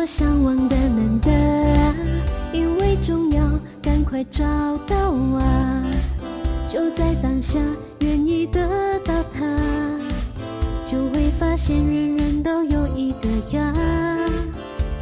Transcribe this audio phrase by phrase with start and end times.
[0.00, 1.94] 我向往的难得啊，
[2.54, 3.46] 因为重要，
[3.82, 4.42] 赶快找
[4.88, 5.84] 到啊！
[6.66, 7.58] 就在当下，
[7.98, 8.66] 愿意得
[9.00, 9.44] 到它，
[10.86, 13.74] 就会发现人人都有一个家。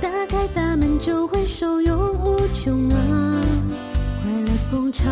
[0.03, 3.41] 打开大门，就会受用无穷啊！
[4.21, 5.09] 快乐工厂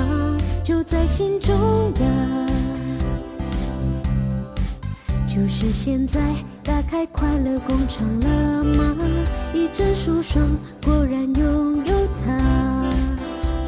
[0.64, 1.54] 就在心中
[2.00, 2.46] 呀，
[5.28, 6.20] 就是现在。
[6.88, 8.96] 开快乐工厂了吗？
[9.52, 10.42] 一阵舒爽，
[10.84, 11.92] 果然拥有
[12.24, 12.90] 它。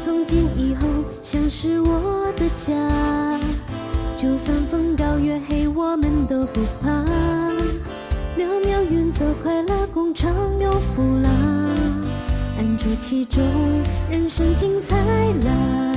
[0.03, 0.87] 从今以后，
[1.21, 3.39] 像是我的家。
[4.17, 6.89] 就算风高月黑，我们都不怕。
[8.37, 11.29] 渺渺云走，快乐工厂有福啦。
[12.57, 13.43] 安住其中，
[14.09, 15.93] 人生精彩啦。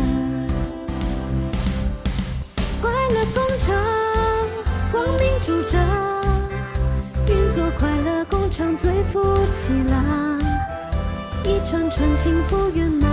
[2.81, 3.77] 快乐工厂，
[4.91, 6.12] 光明驻扎。
[7.83, 9.21] 快乐工厂最富
[9.53, 10.39] 气啦，
[11.43, 13.12] 一串串幸福圆满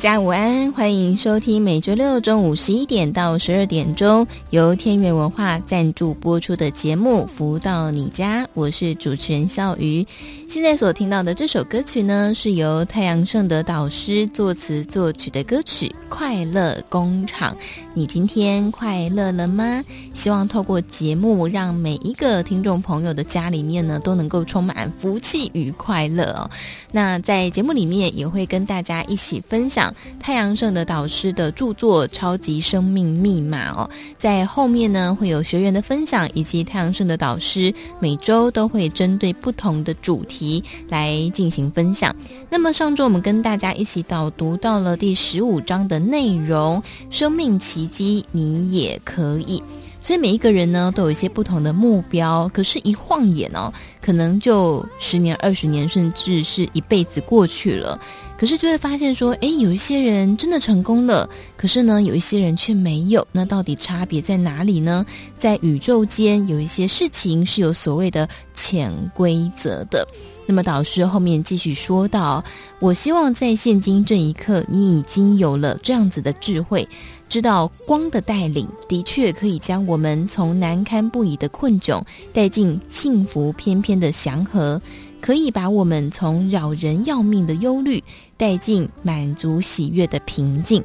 [0.00, 10.06] 家午安，欢迎收听每周六中午十一点到十二点钟由天元文化赞助播出的节目《福到你家》，我是主持人笑鱼。
[10.50, 17.54] 现在所听到的这首歌曲呢，是由太阳盛德导师作词作曲的歌曲《快乐工厂》。
[17.94, 19.80] 你今天快乐了吗？
[20.12, 26.50] 希望透过节目，让每一个听众朋友的家里面呢，都能够充满福气与快乐哦。
[26.90, 29.94] 那在节目里面也会跟大家一起分享。
[30.18, 42.14] 太阳盛德导师的著作《超级生命密码》哦，在后面呢会有学员的分享，以及太阳盛德导师每周都会针对不同的主题题来进行分享。
[42.48, 49.62] 那么上周我们跟大家一起导读到了第十五章的内容，生命奇迹你也可以。
[50.02, 53.70] 所以每一个人呢都有一些不同的目标，可是，一晃眼哦，
[54.00, 58.00] 可能就十年、二十年，甚至是一辈子过去了。
[58.38, 63.26] 可是就会发现说，诶，有一些人真的成功了，可是呢，有一些人却没有。
[63.30, 65.04] 那到底差别在哪里呢？
[65.38, 70.08] 在宇宙间有一些事情是有所谓的潜规则的。
[70.50, 72.42] 那么导师后面继续说道：
[72.80, 76.88] 我希望在现今这一刻，你已经有了这样子的智慧，
[77.28, 82.02] 知道光的带领的确可以将我们从难堪不已的困窘
[82.32, 84.82] 带进幸福翩翩的祥和。
[85.20, 88.02] 可以把我们从扰人要命的忧虑
[88.36, 90.82] 带进满足喜悦的平静。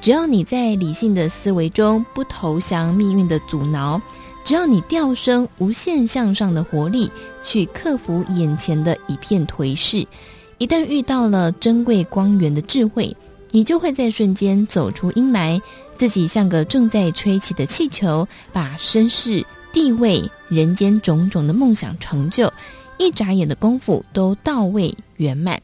[0.00, 4.02] 只要你在理性的思维中不投降命运的阻挠，
[4.44, 7.10] 只要你调升无限向上的活力，
[7.42, 10.06] 去克服眼前的一片颓势，
[10.58, 13.16] 一旦遇到了珍贵光源的智慧，
[13.50, 15.58] 你就会在瞬间走出阴霾，
[15.96, 19.42] 自己像个正在吹起的气球，把身世、
[19.72, 22.52] 地位、人间种种的梦想成就。
[22.98, 25.60] 一眨眼的功夫都到位圆满。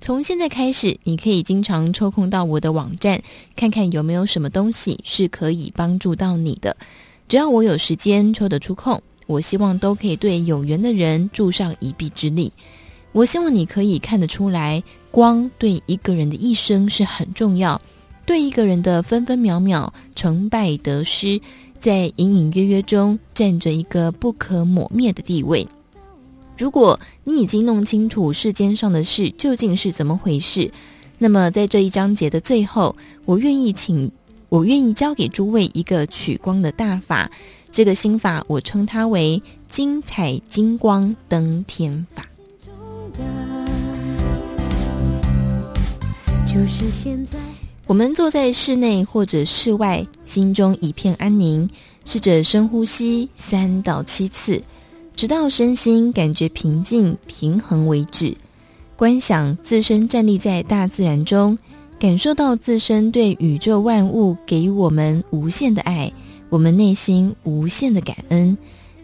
[0.00, 3.20] 从现在开始，你可以经常抽空到我的网站，
[3.56, 6.76] 看看有没有什么东西是可以帮助到你的。
[7.28, 12.50] 只要我有时间抽得出空，我希望都可以对有缘的人助上一臂之力。
[13.12, 17.78] 我希望你可以看得出来，光对一个人的一生是很重要，
[18.24, 21.38] 对一个人的分分秒秒、成败得失，
[21.78, 25.66] 在隐隐约约中占着一个不可磨灭的地位。
[26.56, 30.70] 如果你已经弄清楚世间上的事究竟是怎么回事，
[31.18, 34.10] 那么在这一章节的最后，我愿意请，
[34.48, 37.30] 我愿意教给诸位一个取光的大法，
[37.70, 42.26] 这个心法我称它为“精彩金光登天法”。
[46.46, 47.38] 就是现在，
[47.86, 51.68] 我们坐在室内或者室外，心中一片安宁，
[52.06, 54.62] 试着深呼吸三到七次，
[55.14, 58.34] 直到身心感觉平静平衡为止。
[58.96, 61.56] 观想自身站立在大自然中，
[61.98, 66.12] 感受到自身对宇宙万物给予我们无限的爱，
[66.48, 68.56] 我们内心无限的感恩，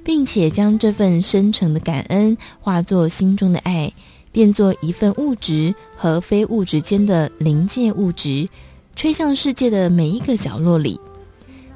[0.04, 3.92] 并且将这份深沉的感恩化作心中的爱。
[4.30, 8.48] 变作一份物质和非物质间的临界物质，
[8.96, 10.98] 吹向世界的每一个角落里。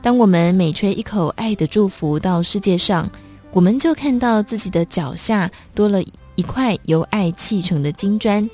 [0.03, 3.09] 当我们每吹一口爱的祝福到世界上，
[3.53, 6.03] 我们就看到自己的脚下多了
[6.35, 8.49] 一块由爱砌成的金砖。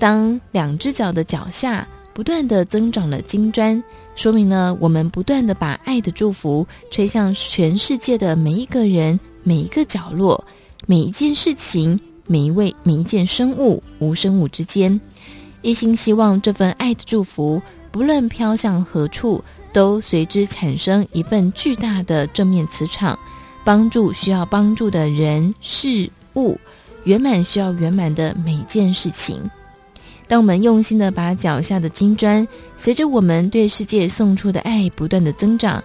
[0.00, 3.82] 当两只脚的脚下不断地增长了金砖，
[4.14, 10.42] 说明了我们不断地把爱的祝福吹向全世界的每一个人、每一个角落、
[10.86, 12.00] 每一件事情。
[12.26, 14.98] 每一位、每一件生物，无生物之间，
[15.60, 17.60] 一心希望这份爱的祝福，
[17.92, 19.44] 不论飘向何处，
[19.74, 23.18] 都随之产生一份巨大的正面磁场，
[23.62, 26.58] 帮助需要帮助的人事物，
[27.04, 29.38] 圆满需要圆满的每件事情。
[30.26, 35.82] 当我们用心的把脚下的金砖，随着我们对世界送出的爱不断的增长，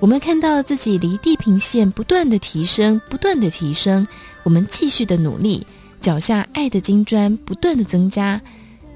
[0.00, 4.06] 我们看到自己离地平线不断的提升，不断的提升，
[4.42, 5.66] 我们继续的努力。
[6.00, 8.40] 脚下爱的金砖不断的增加，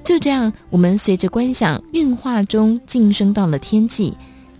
[0.03, 4.13] 就这样，我们随着观想运化中晋升到了天际。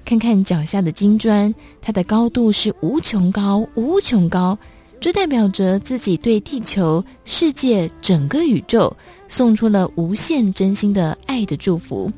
[0.05, 4.57] 看看脚下的金砖，它的高度是无穷高，无穷高，
[4.99, 8.95] 这代表着自己对地球、世界、整个宇宙
[9.27, 12.11] 送出了无限真心的爱的祝福。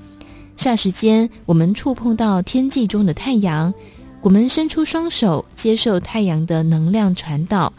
[0.57, 3.73] 霎时间，我们触碰到天际中的太阳，
[4.21, 7.71] 我们伸出双手，接受太阳的能量传导。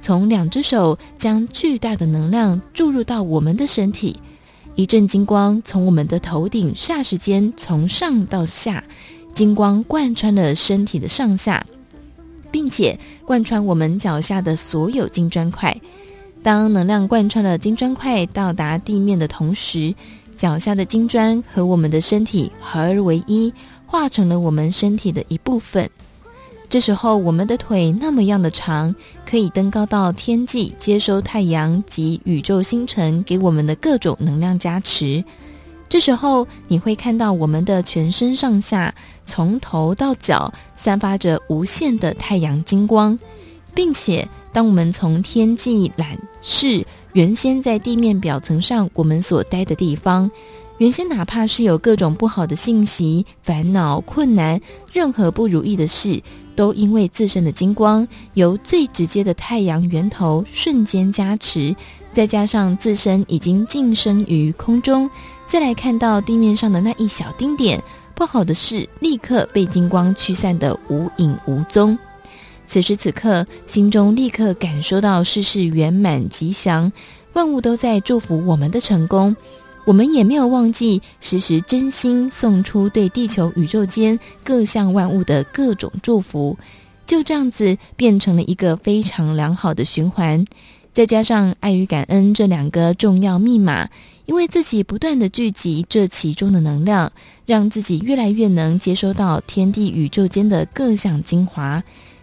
[0.00, 4.16] 从两只手将巨大的能量注入到我们的身体，
[4.76, 8.82] 一阵金光从我们的头顶霎时间从上到下，
[9.34, 11.66] 金光贯穿了身体的上下，
[12.50, 15.76] 并且贯穿我们脚下的所有金砖块。
[16.42, 19.94] 当能量贯穿了金砖块到达地面的同时，
[20.36, 23.52] 脚下的金砖和我们的身体合而为一，
[23.86, 25.90] 化成了我们身体的一部分。
[26.70, 35.24] 这时候，我们的腿那么样的长，可以登高到天际，接收太阳及宇宙星辰给我们的各种能量加持。
[35.88, 38.94] 这时候，你会看到我们的全身上下，
[39.24, 43.18] 从头到脚，散发着无限的太阳金光，
[43.74, 50.30] 并且，当我们从天际览视原先在地面表层上我们所待的地方，
[50.76, 54.60] 原先哪怕是有各种不好的信息、烦恼、困难，
[54.92, 56.22] 任何不如意的事。
[56.54, 58.04] 都因为自身的金光
[58.34, 61.72] 由最直接的太阳源头瞬间加持，
[62.12, 65.08] 再加上自身已经晋升于空中，
[65.48, 67.82] 再来看到地面上的那一小丁点
[68.14, 71.98] 不好的事，立刻被金光驱散得无影无踪。
[72.66, 76.92] 此时此刻，心中立刻感受到事事圆满吉祥，
[77.32, 79.34] 万物都在祝福我们的成功。
[79.86, 86.54] 我们也没有忘记时时真心送出对地球宇宙间各项万物的各种祝福，
[87.06, 90.44] 就这样子变成了一个非常良好的循环。
[90.98, 93.88] 再加上爱与感恩这两个重要密码，
[94.26, 97.12] 因为自己不断的聚集这其中的能量，
[97.46, 101.80] 让自己越来越能接收到天地宇宙间的各项精华。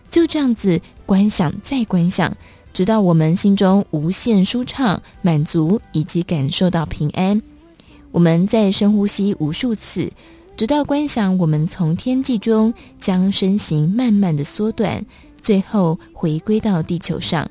[0.10, 2.36] 就这样子观想再观想，
[2.74, 7.42] 直到我们心中无限舒畅、满足以及感受到平安。
[8.12, 10.12] 我们再深呼吸无数次，
[10.58, 15.02] 直到观想我们从天际中将身形慢慢的缩短，
[15.42, 17.50] 最后回归到地球上。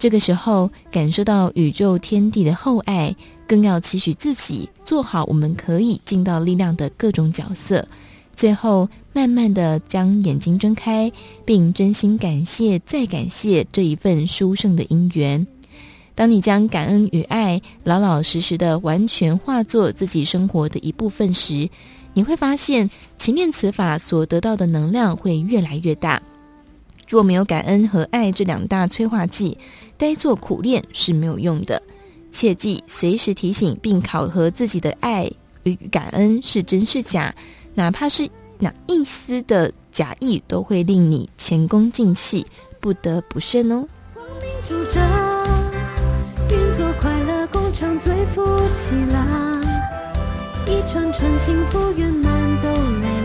[0.00, 3.14] 这个时候，感受到宇宙天地的厚爱，
[3.46, 7.86] 更要期许自己做好我们可以尽到力量的各种角色。
[8.34, 11.12] 最后，慢慢的将眼睛睁开，
[11.44, 15.46] 并真心感谢再感谢这一份殊胜的因缘。
[16.14, 21.68] 当你将感恩与爱老老实实的完全化作自己生活的一部分时，
[22.14, 22.88] 你会发现
[23.18, 26.22] 勤练此法所得到的能量会越来越大。
[27.06, 29.58] 若没有感恩和爱这两大催化剂，
[30.00, 31.80] 呆做苦练是没有用的。
[32.32, 35.30] 切记随时提醒并考核自己的爱
[35.64, 37.34] 与感恩是真是假，
[37.74, 38.26] 哪怕是
[38.58, 42.46] 哪一丝的假意，都会令你前功尽弃，
[42.80, 43.86] 不得不慎哦。
[47.98, 49.60] 最福气啦，
[50.66, 53.19] 一串串幸福圆满都来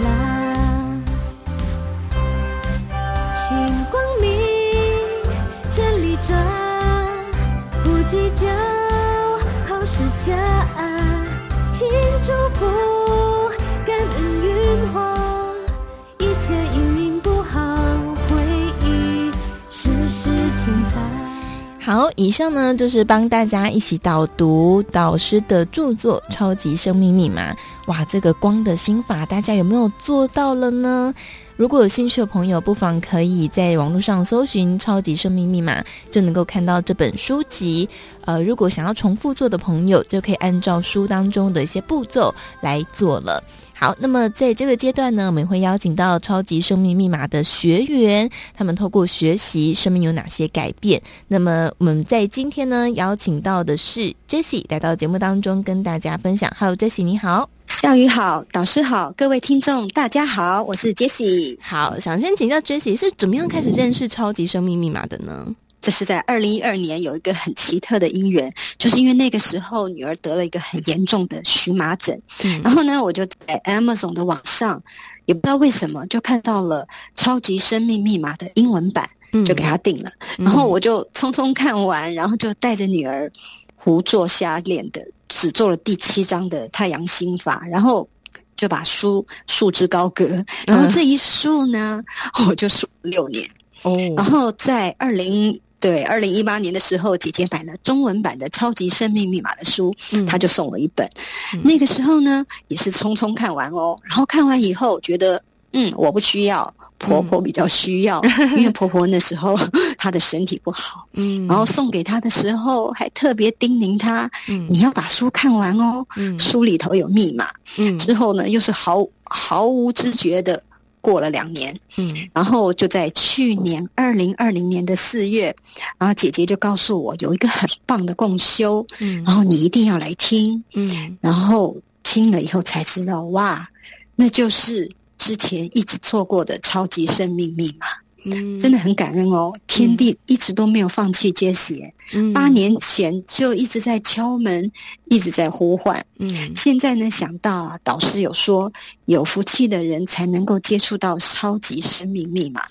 [21.85, 27.53] 好，以上呢就是帮大家一起导读导师的著作《超级生命密码》。
[27.85, 31.13] 哇，这个光的心法，大家有没有做到了呢？
[31.55, 37.87] 如果有兴趣的朋友，不妨可以在网络上搜寻《超级生命密码》，就能够看到这本书籍。
[38.21, 43.43] 呃，如果想要重复做的朋友，就可以按照书当中的一些步骤来做了。
[43.77, 51.01] 好，那么在这个阶段呢，我们会邀请到超级生命密码的学员，他们透过学习，生命有哪些改变？
[51.27, 56.49] 那么我们在今天呢，邀请到的是 Jessie 来到节目当中跟大家分享。
[56.57, 61.57] Hello，Jessie，你好，笑宇好，导师好，各位听众大家好，我是 Jessie。
[61.59, 65.45] 好，想先请教 Jessie 是怎么样开始认识超级生命密码的呢？
[65.85, 74.81] 这是在二零一二年有一个很奇特的因缘，就是因为那个时候女儿得了一个很严重的荨麻疹，嗯，然后呢，我就在 Amazon 的网上，
[75.25, 79.07] 也不知道为什么就看到了《超级生命密码》的英文版，
[79.45, 83.31] 就给她订了，嗯，然后我就匆匆看完，然后就带着女儿
[83.75, 88.09] 胡作瞎练的，只做了第七章的太阳心法，然后
[88.55, 92.03] 就把书束之高阁，然后这一束呢，
[92.39, 93.47] 嗯， 我就束六年。
[93.83, 95.61] 哦，然后在二零。
[95.85, 101.07] 对，二零一八年的时候，姐姐买了中文版的《超级生命密码》的书，嗯，她就送我一本，
[101.53, 101.61] 嗯。
[101.63, 103.95] 那个时候呢，也是匆匆看完哦。
[104.03, 105.39] 然后看完以后，觉得
[105.73, 109.55] 嗯，我不需要，婆婆比较需要，嗯，因为婆婆那时候
[109.95, 111.05] 她的身体不好。
[111.13, 117.45] 嗯，然后送给她的时候，还特别叮咛她，嗯，你要把书看完哦，嗯，书里头有密码。
[117.77, 120.63] 嗯，之后呢，又是毫毫无知觉的。
[121.05, 125.55] 过了两年，嗯，然后就在去年二零二零年的四月，
[125.99, 133.69] 然后姐姐就告诉我有一个很棒的共修，嗯，然后你一定要来听，嗯，然后听了以后才知道，哇，
[134.15, 137.85] 那就是之前一直错过的超级生命密码。
[138.25, 144.71] 嗯，真的很感恩哦，天地一直都没有放弃 Jessie，嗯，八年前就一直在敲门，
[145.05, 146.03] 一直在呼唤。
[146.17, 148.71] 嗯，现在呢，想到啊，导师有说，
[149.05, 152.61] 有福气的人才能够接触到超级生命密码，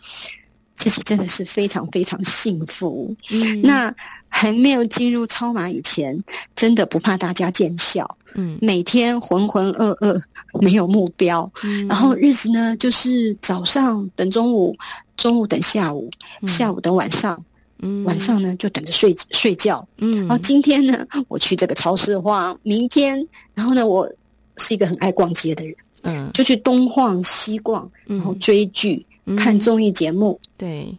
[0.74, 3.14] 自己真的是非常非常幸福。
[3.30, 3.94] 嗯，那
[4.36, 6.18] 还没有进入超马以前，
[6.56, 8.18] 真的不怕大家见笑。
[8.34, 10.20] 嗯，每天浑浑噩噩，
[10.60, 11.48] 没有目标。
[11.62, 14.76] 嗯，然后日子呢，就是早上等中午。
[15.16, 16.10] 中午等下午，
[16.44, 17.42] 下午等晚上，
[17.78, 19.86] 嗯、晚上呢就等着睡睡觉。
[19.98, 23.24] 嗯，然后今天呢，我去这个超市晃，明天，
[23.54, 24.10] 然后呢，我
[24.56, 30.92] 是一个很爱逛街的人，嗯，就去东晃西逛，然后追剧、嗯、看综艺节目，对，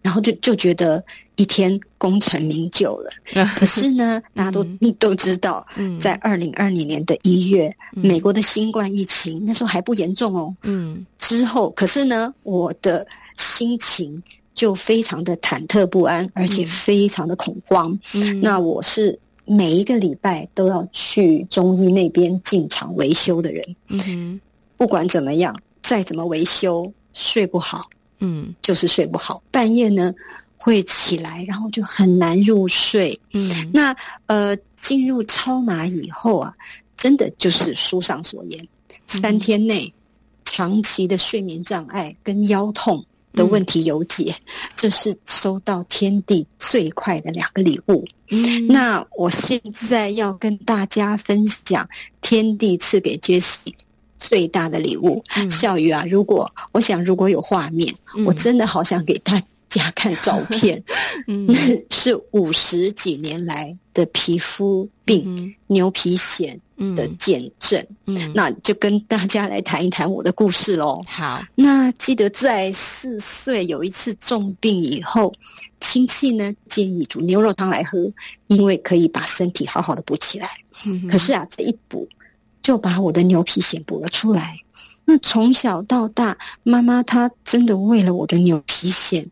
[0.00, 1.04] 然后就就觉得
[1.42, 3.10] 一天功成名就了。
[3.34, 5.66] 嗯、 可是呢，大家都、嗯、都知道，
[5.98, 10.54] 在二零二零年的一月、嗯，美国的新冠疫情那时候还不严重哦。
[10.62, 13.06] 嗯，之后可是呢，我的。
[13.38, 14.22] 心情
[14.54, 17.98] 就非常的忐忑不安，而且非常的恐慌。
[18.14, 23.64] 嗯，那我是每一个礼拜都要去中医那边进场维修的人。
[23.88, 24.38] 嗯，
[24.76, 27.88] 不管怎么样，再怎么维修，睡不好。
[28.18, 30.14] 嗯，就是睡不好，半夜呢
[30.62, 33.18] 会起来，然后就很难入睡。
[33.32, 36.54] 嗯，那呃，进入超马以后啊，
[36.96, 38.68] 真的就是书上所言，
[39.06, 39.92] 三天内
[40.44, 43.04] 长期的睡眠障碍跟腰痛。
[43.34, 44.44] 的问题有解，嗯，
[44.76, 48.04] 这是收到天地最快的两个礼物。
[48.28, 51.88] 嗯，那我现在要跟大家分享
[52.20, 53.72] 天地赐给 Jessie
[54.18, 55.24] 最大的礼物。
[55.34, 59.40] 嗯，笑宇啊，如果我想如果有画面，嗯，我真的好想给大
[59.72, 60.82] 家看照片。
[61.28, 61.54] 嗯，那
[61.90, 66.58] 是五十几年来的皮肤病，嗯，牛皮癣。
[66.96, 71.00] 的见证，嗯，嗯，那就跟大家来谈一谈我的故事喽。
[71.06, 75.32] 好，那记得在四岁有一次重病以后，
[75.78, 78.12] 亲戚呢建议煮牛肉汤来喝，
[78.48, 80.48] 因为可以把身体好好的补起来。
[80.84, 82.08] 嗯，可是啊，这一补
[82.60, 84.56] 就把我的牛皮癣补了出来。
[85.04, 89.24] 那从小到大，妈妈她真的为了我的牛皮癬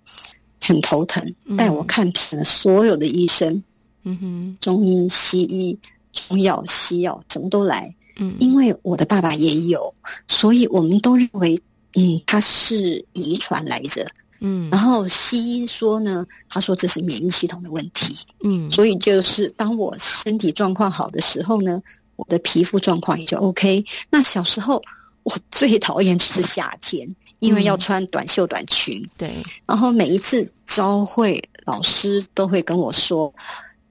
[0.61, 3.62] 很头疼，带我看遍了所有的医生，
[4.05, 5.79] 嗯哼，中医、西医。
[6.12, 7.95] 中药、西药，怎么都来。
[8.17, 9.95] 嗯，因为我的爸爸也有，
[10.26, 11.57] 所以我们都认为，
[11.95, 14.05] 嗯，他是遗传来着。
[14.40, 18.17] 嗯，然后西医说呢，他说这是免疫系统的问题。
[18.43, 21.81] 嗯，所以就是当我身体状况好的时候呢，
[22.17, 23.85] 我的皮肤状况也就 OK。
[24.11, 24.83] 那小时候
[25.23, 27.09] 我最讨厌就是夏天，
[27.40, 29.04] 因为要穿短袖短裙。
[29.18, 33.35] 对，嗯，然后每一次招会老师都会跟我说，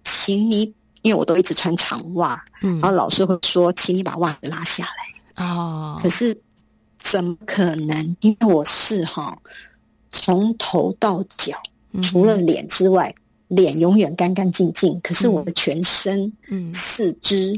[0.03, 0.73] 请你。
[1.01, 4.91] 因为我都一直穿长袜，嗯，然后老师会说：“请你把袜子拉下来。”
[5.41, 6.37] 哦，可是
[6.97, 8.17] 怎么可能？
[8.19, 9.33] 因为我是哈，
[10.11, 11.53] 从头到脚，
[12.01, 13.15] 除了脸之外，
[13.47, 17.57] 脸永远干干净净，可是我的全身，嗯，四肢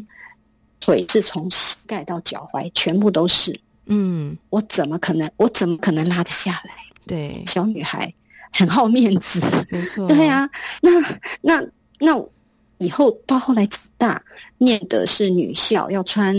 [0.80, 5.30] 腿是从膝盖到脚踝全部都是，嗯，我怎么可能？
[5.38, 6.72] 我怎么可能拉得下来？
[7.06, 8.14] 对，小女孩
[8.54, 10.50] 很好面子，没错，对啊，
[10.82, 10.92] 那
[11.42, 11.64] 那
[12.00, 12.24] 那
[12.78, 14.24] 以后到后来长大，
[14.58, 16.36] 念的是女校，要穿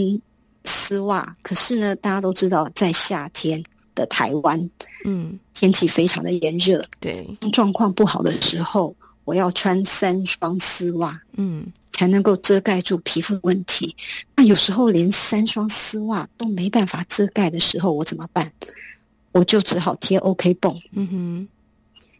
[0.64, 3.62] 丝袜，可是呢，大家都知道，在夏天
[3.94, 4.70] 的台湾，
[5.04, 8.94] 嗯，天气非常的炎热，对，状况不好的时候。
[9.24, 11.64] 我要穿三双丝袜，嗯，
[12.02, 13.94] 才能够遮盖住皮肤问题。
[14.34, 18.52] 那有时候连三双丝袜都没办法遮盖的时候，我怎么办？
[19.30, 20.76] 我就只好贴 OK 绷。
[20.90, 21.48] 嗯哼，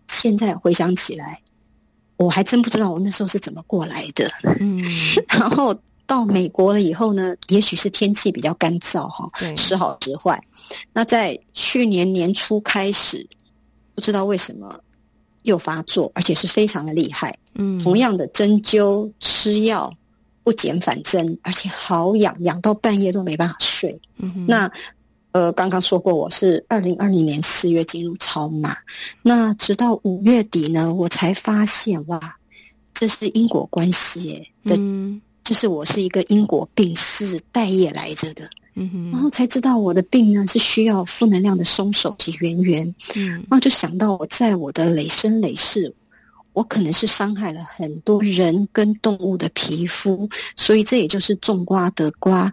[0.06, 1.42] 现在回想起来，
[2.16, 4.30] 我还真不知道我那时候是怎么过来的。
[4.60, 4.84] 嗯，
[5.28, 5.74] 然后
[6.06, 10.40] 到美国了以后呢，也许是天气比较干燥哈，对，时好时坏。
[10.92, 13.28] 那在去年年初开始，
[13.96, 14.78] 不知道为什么。
[15.42, 17.36] 又发作，而且是非常的厉害。
[17.54, 19.92] 嗯，同样的针灸吃药
[20.42, 24.00] 不减反增，而且好痒，痒到半夜都没办法睡。
[24.16, 24.70] 嗯哼，那
[25.32, 28.76] 呃，刚刚说过，我是二零二零年四月进入超马，
[29.22, 32.36] 那直到五月底呢，我才发现哇，
[32.92, 38.48] 这是因果关系耶的，嗯，就是我是一个因果病，是带业来着的。
[38.74, 42.94] 嗯哼，然后才知道我的病呢是需要负能量的松手及圆圆。
[43.14, 45.94] 嗯，然后就想到我在我的累生累世，
[46.54, 52.50] 我可能是伤害了很多人跟动物的皮肤，所以这也就是种瓜得瓜，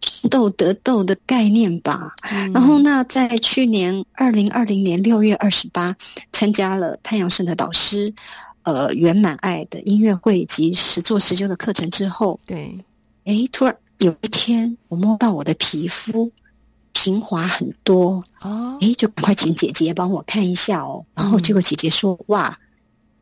[0.00, 2.14] 种豆得豆的概念吧。
[2.32, 5.94] 嗯，然后那在去年二零二零年六月二十八，
[6.32, 8.12] 参加了太阳盛德导师
[8.64, 12.76] 呃圆满爱的音乐会及实作实修的课程之后，对，
[13.24, 13.76] 哎，突然。
[14.00, 16.32] 有一天，我摸到我的皮肤
[16.94, 21.04] 平滑很多哦，哎，就赶快请姐姐帮我看一下哦。
[21.14, 22.58] 然后结果姐姐说：“哇，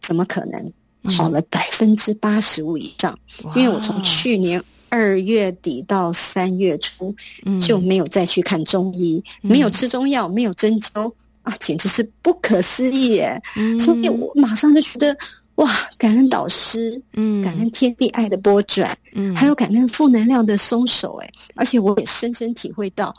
[0.01, 0.73] 怎么可能
[1.17, 3.19] 好了百分之八十五以上？
[3.57, 7.13] 因为我从去年二月底到三月初
[7.61, 11.13] 就没有再去看中医，没有吃中药，没有针灸
[11.43, 13.43] 啊，简直是不可思议耶！
[13.81, 15.17] 所以我马上就觉得。”
[15.59, 15.69] 哇！
[15.99, 23.13] 感恩导师，嗯，感恩天地爱的波转，嗯，还有感恩负能量的松手，哎，而且我也深深体会到，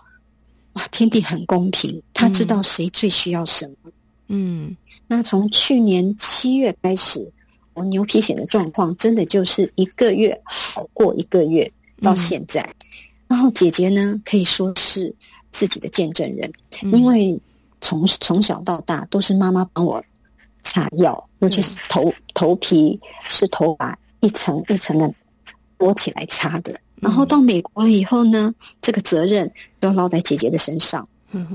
[0.73, 3.91] 哇，天地很公平，他知道谁最需要什么，
[4.30, 4.75] 嗯。
[5.06, 7.30] 那从去年七月开始，
[7.73, 11.69] 我牛皮癣的状况真的就是一个月好过一个月，
[12.02, 12.62] 到现在。
[12.62, 12.95] 嗯，
[13.28, 15.13] 然后姐姐呢，可以说是
[15.52, 16.49] 自己的见证人，
[16.84, 17.38] 嗯，因为
[17.82, 20.02] 从从小到大都是妈妈帮我。
[20.63, 22.02] 擦药，尤其是头
[22.34, 25.12] 头皮是头发一层一层的
[25.78, 26.74] 剥起来擦的。
[26.95, 31.08] 然后到美国了以后呢，这个责任都落在姐姐的身上。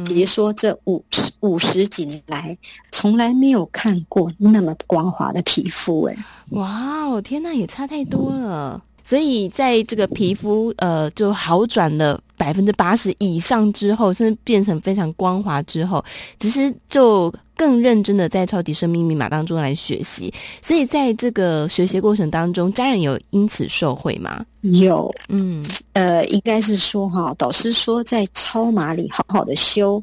[0.04, 2.56] 姐姐说，这五十五十几年来，
[2.92, 6.04] 从来没有看过那么光滑的皮肤。
[6.04, 6.16] 哎，
[6.50, 8.80] 哇哦，天哪，也差太多了。
[9.04, 16.02] 所以在这个皮肤呃就好转了百分之八十以上之后，甚至变成非常光滑之后，
[16.40, 20.32] 其实就更认真的在超级生命密码当中来学习。
[20.60, 24.44] 所以在这个学习过程当中，家人有因此受惠吗？
[24.62, 30.02] 有，嗯，呃，应该是说哈，导师说在超码里好好的修，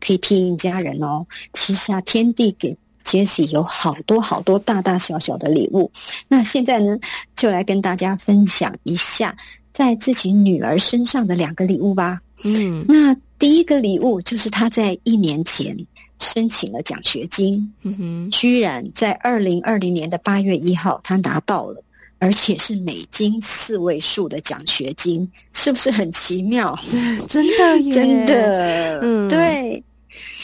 [0.00, 1.24] 可以庇荫家人哦。
[1.54, 2.76] 其实啊，天地给。
[3.04, 5.90] Jessie 有好多好多大大小小的礼物，
[6.28, 6.98] 那现在呢，
[7.34, 9.36] 就来跟大家分享一下
[9.72, 12.20] 在自己女儿身上的两个礼物吧。
[12.44, 15.76] 嗯，那第一个礼物就是她在一年前
[16.18, 21.82] 申请了奖学金，嗯哼，居然在二零二零年的八月一号她拿到了，
[22.18, 26.78] 而且是美金四位数的奖学金，是不是很奇妙？
[27.28, 29.82] 真的耶， 真的，嗯，对。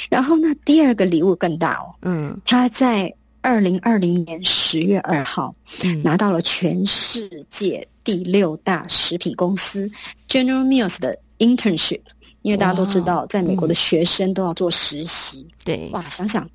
[0.09, 1.95] 然后呢，第二个礼物更大哦。
[2.03, 9.91] 嗯，他在二零二零年十月二号，嗯，拿到了全世界第六大食品公司
[10.29, 12.01] General Mills 的 internship。
[12.43, 15.45] 因为大家都知道，在美国的学生都要做实习。
[15.65, 16.49] 对，哇，想想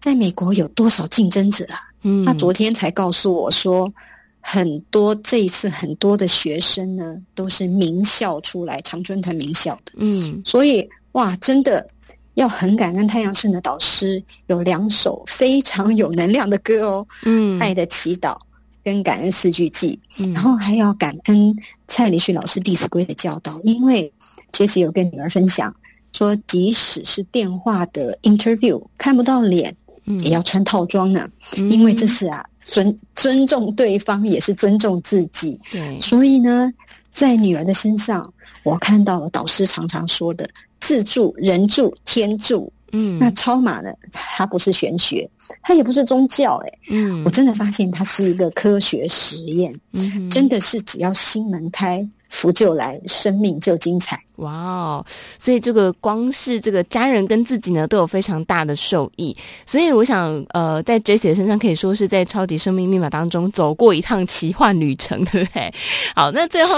[0.00, 1.78] 在美国有多少竞争者啊？
[2.02, 3.92] 嗯，他昨天才告诉我说，
[4.40, 9.92] 很多这一次很多的学生呢，都是名校出来，常春藤名校的。
[9.98, 11.86] 嗯，所以哇，真的。
[12.34, 18.36] 要很感恩太阳盛的导师有两首非常有能量的歌哦，嗯，爱的祈祷
[18.82, 21.54] 跟感恩四句记，嗯，然后还要感恩
[21.88, 24.12] 蔡礼旭老师《弟子规》的教导，因为
[24.52, 25.74] Jessie 有跟女儿分享
[26.12, 36.72] 说，即使是电话的 interview 看不到脸，嗯，也要穿套装呢，嗯，因为这是啊尊尊重对方，也是尊重自己，对，所以呢，
[37.12, 38.32] 在女儿的身上，
[38.64, 40.48] 我看到了导师常常说的。
[40.80, 45.28] 自助、人助、天助，嗯，那超马呢，它不是玄学，
[45.62, 52.08] 它也不是宗教，欸，哎，嗯，我真的发现它是一个科学实验，嗯，真的是只要心门开。
[52.30, 54.18] 福就来，生命就精彩。
[54.36, 55.06] 哇哦！
[55.38, 59.36] 所以这个光是这个家人跟自己呢，都有非常大的受益。
[59.66, 65.74] 所以我想，呃，在 Jessie 的身上可以说是在超级生命密码当中走过一趟奇幻旅程，对不对？
[66.16, 66.72] 好，那最后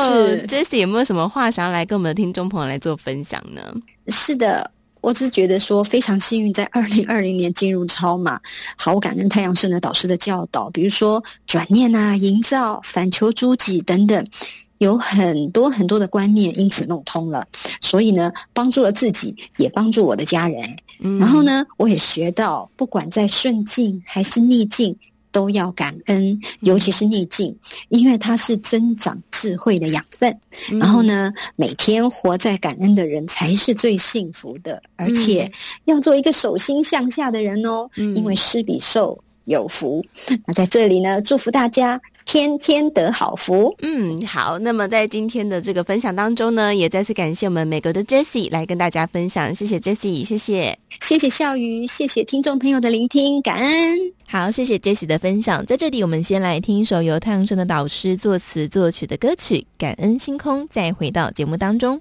[0.49, 3.63] Jessie 有没有什么话想要来跟我们的听众朋友来做分享呢？
[4.09, 4.69] 是的，
[5.01, 8.41] 我只是觉得说非常幸运，在二零二零年进入超马，
[8.77, 14.27] 好感恩太阳神的导师的教导，比如说转念啊、营造、反求诸己等等。
[14.83, 17.47] 有很多很多的观念，因此弄通了，
[17.81, 20.61] 所以呢，帮助了自己，也帮助我的家人。
[20.99, 24.97] 嗯，然后呢，我也学到，不管在顺境还是逆境，
[25.31, 27.57] 都要感恩，尤其是逆境，
[27.91, 30.37] 因为它是增长智慧的养分。
[30.73, 35.49] 嗯，然后呢，每天活在感恩的人才是最幸福的，而且
[35.85, 40.05] 要做一个手心向下的人哦，嗯，因为施比受有福。
[40.47, 42.01] 那在这里呢，祝福大家。
[42.25, 44.57] 天天得好福，嗯，好。
[44.61, 53.99] 那么在今天的这个分享当中呢，也再次感谢我们美国的 Jessie 来跟大家分享，谢谢 Jessie，谢谢，谢谢笑鱼，谢谢听众朋友的聆听，感恩。
[54.25, 55.67] 好，谢谢 Jessie 的分享。
[55.67, 62.01] 在这里，我们先来听一首由太阳盛德导师作词作曲的歌曲《感恩星空》，再回到节目当中。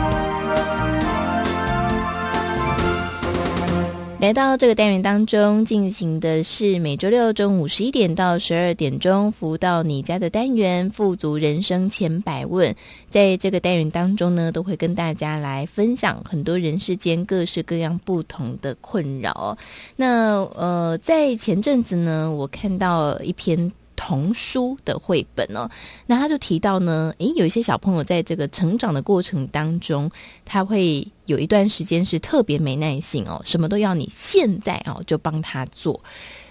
[4.21, 12.75] 来到这个单元当中，进行的是每周六中午十一点到十二点钟，福到你家的单元“富足人生千百问”。
[13.09, 19.57] 在这个单元当中呢，都会跟大家来分享很多人世间各式各样不同的困扰。
[19.95, 23.71] 那呃，在前阵子呢，我看到一篇。
[24.03, 25.69] 童书的绘本哦，
[26.07, 30.09] 那他就提到呢，诶，有一些小朋友在这个成长的过程当中，
[30.43, 36.01] 他会有一段时间是特别没耐性哦，什么都要你现在哦就帮他做。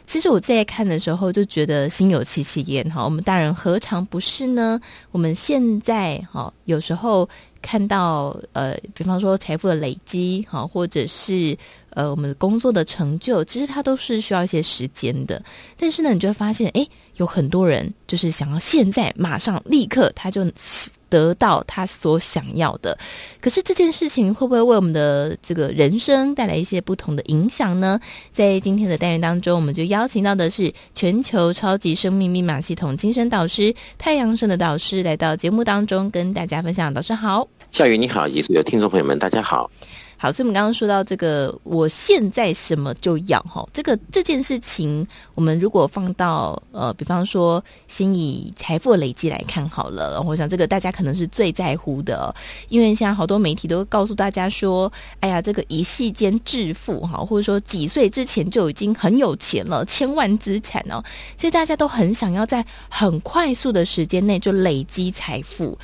[0.07, 4.81] 其实我在看的时候就觉得心有戚戚焉哈，我们大人何尝不是呢？
[5.11, 7.29] 我们现在哈，有时候
[7.61, 11.59] 看到呃，比方说财富的累积哈，或者是。
[11.93, 15.43] 呃，我们工作的成就，其实它都是需要一些时间的。
[15.77, 16.89] 但是呢，你就会发现，诶，
[17.21, 20.43] 有很多人就是想要现在马上立刻他就
[21.11, 22.97] 得到他所想要的。
[23.43, 28.01] 可是这件事情会不会为我们的这个人生带来一些不同的影响呢？
[28.33, 36.93] 在今天的单元当中，我们就邀请到的是全球超级生命密码系统精神导师太阳神的导师来到节目当中跟大家分享。
[36.95, 39.71] 导师好，夏雨你好，也所有听众朋友们，大家好。
[40.17, 52.35] 好，所以我们刚刚说到这个，我现在什么就要哈，这个这件事情，我们如果放到呃，比方说，先以财富累积来看好了，我想这个大家可能是最在乎的，
[52.69, 61.03] 因为现在好多媒体都告诉大家说，哎呀，这个一夕间致富哈，或者说几岁之前就已经很有钱了，千万资产哦，
[61.39, 65.79] 所以大家都很想要在很快速的时间内就累积财富。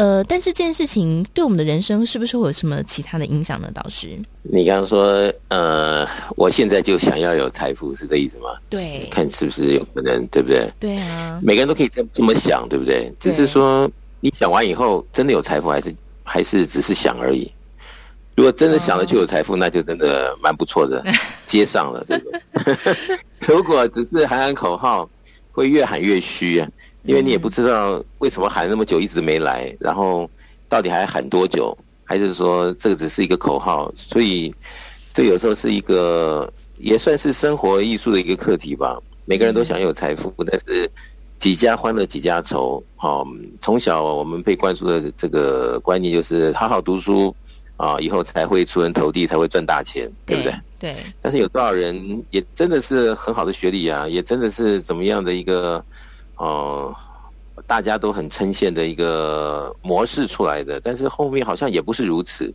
[0.00, 3.70] 呃，但是这件事情对我们的人生是不是会有什么其他的影响呢？
[3.74, 6.08] 导师，你刚刚说，呃，
[6.38, 8.48] 我现在就想要有财富，是这意思吗？
[8.70, 10.72] 对，看是不是有可能，对不对？
[10.80, 13.12] 对啊，每个人都可以这这么想，对不对？
[13.20, 13.86] 只是说
[14.20, 17.52] 你想完以后，真的有财富，还是还是只是想而已？
[18.36, 21.04] 如果真的想了就有财富，哦，那就真的蛮不错的，
[21.44, 22.96] 接上了，对不对？
[23.46, 25.06] 如果只是喊喊口号，
[25.52, 26.66] 会越喊越虚啊。
[27.04, 30.30] 因为你也不知道为什么喊那么久一直没来，然后
[30.68, 31.76] 到底还喊多久？
[32.04, 33.92] 还是说这个只是一个口号？
[33.94, 34.52] 所以
[35.12, 39.00] 这有时候是一个也算是生活艺术的一个课题吧。
[39.24, 40.90] 每个人都想有财富，但是
[41.38, 42.82] 几家欢乐几家愁。
[42.96, 43.24] 好，
[43.60, 47.32] 从小我们被灌输的这个观念就是好好读书，
[47.76, 50.54] 啊，以后才会出人头地，才会赚大钱，对不对？
[50.80, 50.96] 对。
[51.22, 55.84] 但是有多少人也真的是很好的学历啊，也真的是怎么样的一个，哦、
[56.40, 56.96] 呃，
[57.66, 62.50] 大家都很称羡的一个模式出来的，但是后面好像也不是如此，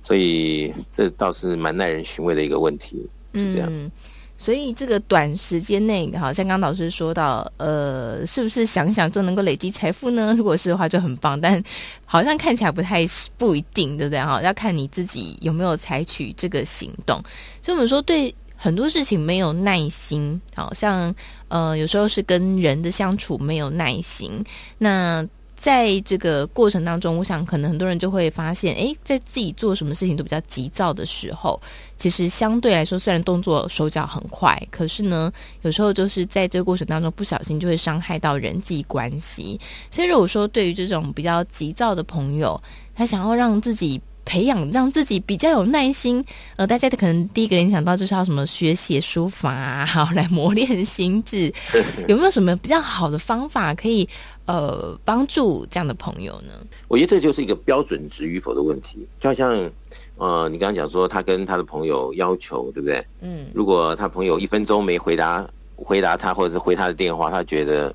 [0.00, 3.68] 所以这倒是蛮耐人寻味的一个问题，是这样。
[3.70, 3.90] 嗯
[4.34, 10.34] 所以这个短时间内，好像刚刚老师说到，呃，是不是想想就能够累积财富呢？
[10.36, 11.40] 如果是的话，就很棒。
[11.40, 11.62] 但
[12.04, 13.06] 好像看起来不太
[13.38, 14.20] 不一定，对不对？
[14.20, 17.22] 哈，要看你自己有没有采取这个行动。
[17.62, 21.12] 所以我们说，对很多事情没有耐心，好像
[21.48, 24.30] 呃，有时候是跟人的相处没有耐心。
[24.78, 31.60] 那在这个过程当中，我想可能很多人就会发现，诶，在自己做什么事情都比较急躁的时候，
[31.96, 39.58] 其实相对来说，虽然动作手脚很快，可是呢，有时候就是在这个过程当中不小心就会伤害到人际关系。
[39.90, 42.62] 所以如果说对于这种比较急躁的朋友，
[42.94, 46.24] 他想要让自己培养，让自己比较有耐心，
[46.56, 51.52] 呃，大家可能第一个联想到就是要什么学写书法啊，好来磨练心智，
[52.08, 54.08] 有没有什么比较好的方法可以？
[54.44, 56.52] 呃，帮助这样的朋友呢？
[56.88, 59.06] 我觉得这就是一个标准值与否的问题。
[59.20, 59.70] 就好像，
[60.16, 63.06] 呃，你刚刚讲说他跟他的朋友要求，对不对？
[63.20, 63.46] 嗯。
[63.54, 67.94] 如果他朋友一分钟没回答回答他，或者是回他的电话，他觉得，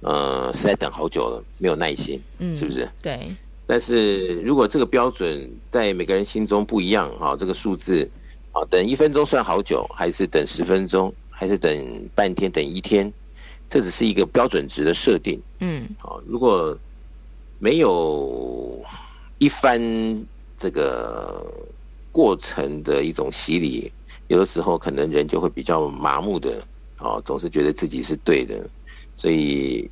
[0.00, 2.86] 呃，是在等好久了，没有耐心，嗯，是不是？
[3.00, 3.34] 对。
[3.66, 8.08] 但是如果这个标准在每个人心中不一样，啊，这个数字，
[8.52, 13.12] 啊，等一分钟算好久，还是等十分钟，还是等半天，等一天？
[13.68, 16.78] 这只是一个标准值的设定，嗯，好，如果
[17.58, 18.80] 没有
[19.38, 19.80] 一番
[20.56, 21.44] 这个
[22.12, 23.90] 过程的一种洗礼，
[24.28, 26.64] 有的时候可能人就会比较麻木的，
[26.98, 28.70] 啊，总是觉得自己是对的，
[29.16, 29.90] 所以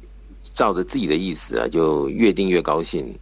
[0.54, 3.12] 照着自己的意思啊，就越定越高兴。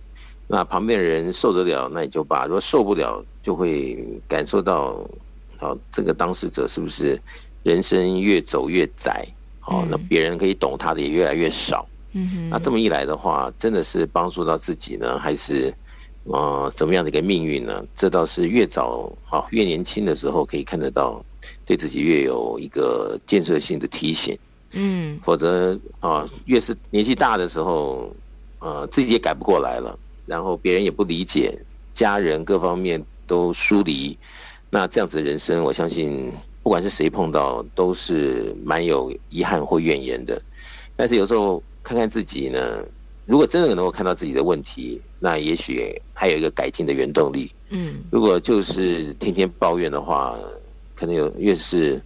[0.52, 5.02] 那旁边的人受得了，那你就罢；如果受不了，就会感受到，
[5.60, 7.18] 哦，这个当事者是不是
[7.62, 9.26] 人生越走越窄？
[9.64, 11.88] 哦，那别人可以懂他的也越来越少。
[12.12, 15.72] 嗯哼，那这么一来的话，真的是帮助到自己呢，还是
[16.24, 17.82] 呃怎么样的一个命运呢？
[17.96, 21.24] 这倒是越早啊、哦，越年轻的时候可以看得到，
[21.64, 24.38] 对自己越有一个建设性的提醒。
[24.72, 28.14] 嗯，否则啊、哦，越是年纪大的时候，
[28.58, 29.98] 呃，自己也改不过来了，
[30.32, 31.52] 然后别人也不理解，
[31.92, 34.16] 家人各方面都疏离，
[34.70, 36.32] 那这样子的人生，我相信。
[36.64, 40.40] 不管是谁碰到，都是蛮有遗憾或怨言的。
[40.94, 42.86] 但是有时候看看自己呢，
[43.26, 47.50] 如果真的能够看到自己的问题，那也许还有一个改进的原动力。
[47.70, 50.38] 嗯，如果就是天天抱怨的话，
[50.94, 52.00] 可能有越是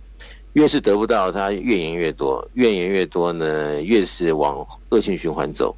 [0.54, 5.76] 越是得不到，他怨言越多，怨言越多呢，越是往恶性循环走。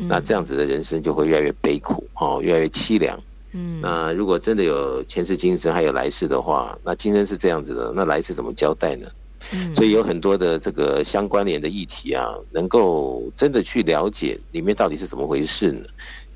[0.00, 3.20] 那这样子的人生就会越来越悲苦，哦，越来越凄凉。
[3.52, 9.08] 嗯，那如果真的有前世今生还有来世的话，那今生是这样子的，那来世怎么交代呢？
[9.52, 15.86] 嗯，所以有很多的这个相关联的议题啊，能够真的去了解里面到底是怎么回事呢？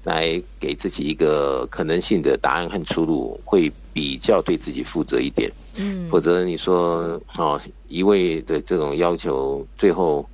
[0.04, 5.52] 来给自己一个可能性的答案和出路，会比较对自己负责一点。
[5.76, 10.26] 嗯，否则你说哦，一味的这种要求，最后。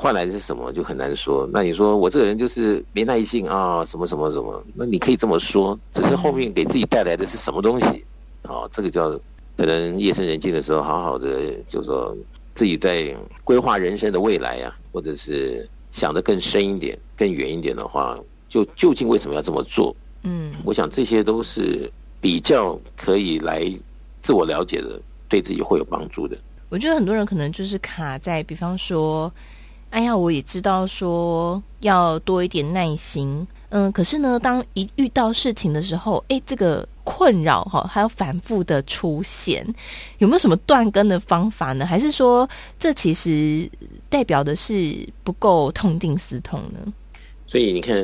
[0.00, 1.44] 换来的是什么就很难说。
[1.52, 4.62] 那你说我这个人就是没耐性啊，什么什么什么？
[4.72, 8.04] 那你可以这么说，只是后面给自己带来的是什么东西？
[8.44, 9.10] 哦，这个叫
[9.56, 12.16] 可能夜深人静的时候，好好的就说
[12.54, 18.16] 自己在规划人生的未来啊，或者是想得更深一点、更远一点的话，
[18.48, 19.96] 就究竟为什么要这么做？
[20.22, 23.68] 嗯，我想这些都是比较可以来
[24.20, 26.38] 自我了解的，对自己会有帮助的。
[26.68, 29.32] 我觉得很多人可能就是卡在，比方说。
[29.90, 39.66] 哎呀，我也知道说要多一点耐心，嗯，可是呢，当一遇到事情的时候，哎，这个困扰哈，还要反复的出现，
[40.18, 41.86] 有没有什么断根的方法呢？
[41.86, 42.48] 还是说，
[42.78, 43.68] 这其实
[44.10, 46.92] 代表的是不够痛定思痛呢？
[47.46, 47.96] 所以你看，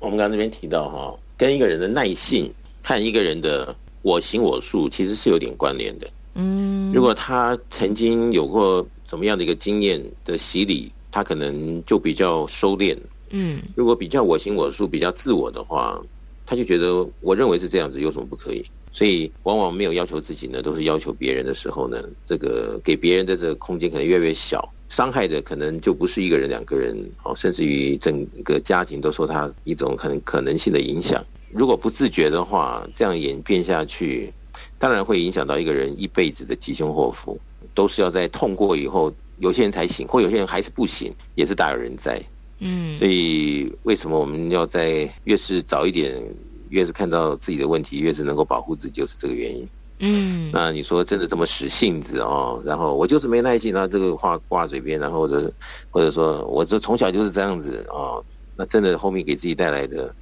[0.00, 6.10] 我们刚刚这边提到哈，跟一个人的耐性和一个人的我行我素，其实是有点关联的。
[6.34, 10.92] 嗯，如果他曾经有过怎么样的一个经验的洗礼。
[11.12, 12.96] 他可能就比较收敛，
[13.28, 16.02] 嗯，如果比较我行我素、比较自我的话，
[16.46, 18.64] 他就觉得我认为是这样子，有什么不可以？
[18.94, 31.22] 所以往往没有要求自己呢，都是要求别人的时候呢，这个给别人的这个空间可能越来越小，伤害的可能就不是一个人、两个人，哦，甚至于整个家庭都受他一种可能可能性的影响。
[31.50, 34.32] 如果不自觉的话，这样演变下去，
[34.78, 37.38] 当然会影响到一个人一辈子的吉凶祸福，
[37.74, 39.12] 都是要在痛过以后。
[39.42, 42.22] 有些人才醒，或有些人还是不醒，也是大有人在。
[42.60, 46.22] 嗯，所以为什么我们要在越是早一点
[46.68, 49.68] 越是看到自己的问题，越是能够保护自己，就是这个原因。
[49.98, 52.62] 嗯，那你说真的这么使性子哦？
[52.64, 55.52] 然后我就是没耐心，然后这个话挂嘴边，然后或者
[55.90, 58.24] 或者说我这从小就是这样子哦，
[58.54, 60.14] 那真的后面给自己带来的，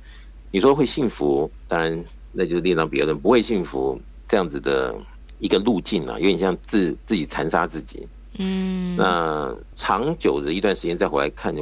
[0.50, 1.50] 你说会幸福？
[1.68, 2.02] 当然
[2.32, 3.18] 那就是另当别论。
[3.18, 4.94] 不会幸福这样子的
[5.40, 8.08] 一个路径啊，有点像自自己残杀自己。
[8.38, 11.54] 嗯，那长久的一段时间再回来看，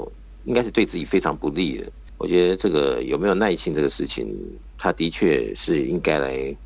[0.44, 1.90] 应该是对自己非常不利的。
[2.16, 4.34] 我觉得这个有没有耐心这个事情，
[4.76, 6.56] 他的确是应该来。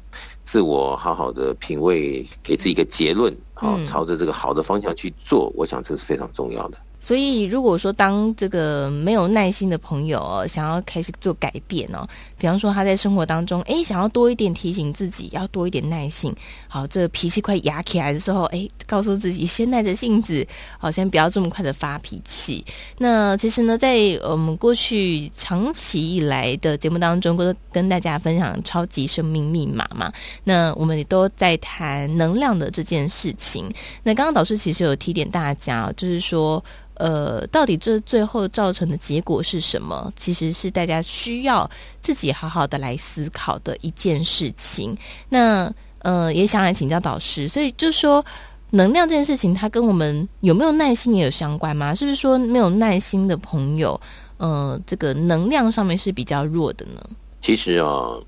[0.45, 6.77] 自我好好的品味，给自己一个结论，好，朝着这个好的方向去做，我想这是非常重要的。
[7.03, 12.07] 所以，如果说当这个没有耐心的朋友，想要开始做改变哦，
[12.39, 16.33] 比方说他在生活当中，哎，想要多一点提醒自己，要多一点耐心。
[16.69, 20.47] 好，这个脾气快压起来的时候，哎，告诉自己先耐着性子，
[20.79, 22.65] 好，先不要这么快的发脾气。
[22.99, 30.13] 那其实呢，在我们过去长期以来的节目当中，都跟大家分享超级生命密码嘛。
[30.45, 33.69] 那我们也都在谈能量的这件事情。
[34.05, 36.63] 那刚刚导师其实有提点大家，就是说。
[37.03, 40.13] 呃，到底这最后造成的结果是什么？
[40.15, 41.69] 其实是大家需要
[42.01, 44.97] 自己好好的来思考的一件事情。
[45.29, 48.25] 那呃，也想来请教导师，所以就是说，
[48.71, 51.93] 能量这件事情，它跟我们有没有耐心也有相关吗？
[51.93, 54.01] 是不是说没有耐心的朋友，
[54.37, 57.01] 呃，这个能量上面是比较弱的呢？
[57.41, 58.23] 其实哦，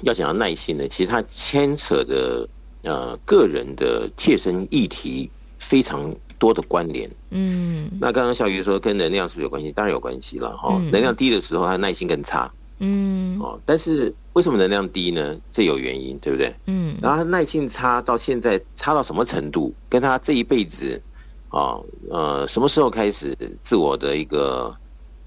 [0.00, 2.48] 要讲到耐心呢，其实它牵扯的
[2.84, 9.72] 呃个人的切身议题非常多的关联，嗯，那刚刚小鱼说跟能量是不是有关系？
[9.72, 10.76] 当然有关系了哈。
[10.78, 15.36] 嗯、能量低的时候，他耐心更差，嗯，哦，但是为什么能量低呢？
[15.52, 16.54] 这有原因，对不对？
[16.66, 19.72] 嗯，然后他耐性差到现在差到什么程度？
[19.88, 21.00] 跟他这一辈子，
[21.48, 21.78] 啊，
[22.10, 24.74] 呃，什么时候开始自我的一个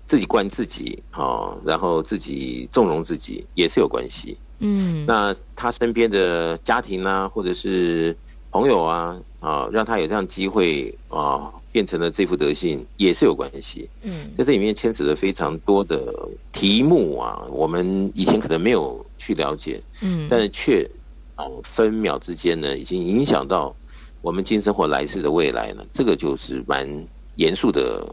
[0.06, 4.38] 自己惯自己，啊，然后自己纵容自己，也是有关系。
[4.60, 8.17] 嗯，那他身边的家庭啊，或者是
[8.52, 9.22] 朋友啊。
[9.40, 13.88] 啊，让他有这样机会啊，变成了这副德性，也是有关系。
[14.02, 16.12] 嗯，在这里面牵扯了非常多的
[16.52, 20.90] 题目啊，我们以前可能没有去了解，嗯，但是却
[21.36, 23.74] 啊，分秒之间呢，已经影响到
[24.22, 25.86] 我们今生或来世的未来呢。
[25.94, 26.90] 这个就是蛮
[27.36, 28.04] 严肃的